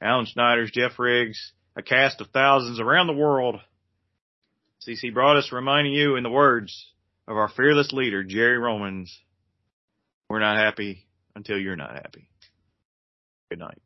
[0.00, 3.60] Alan Schneider's, Jeff Riggs, a cast of thousands around the world.
[4.86, 6.86] CC Broaddus reminding you in the words
[7.28, 9.16] of our fearless leader, Jerry Romans,
[10.28, 11.06] we're not happy
[11.36, 12.28] until you're not happy.
[13.48, 13.80] Good night.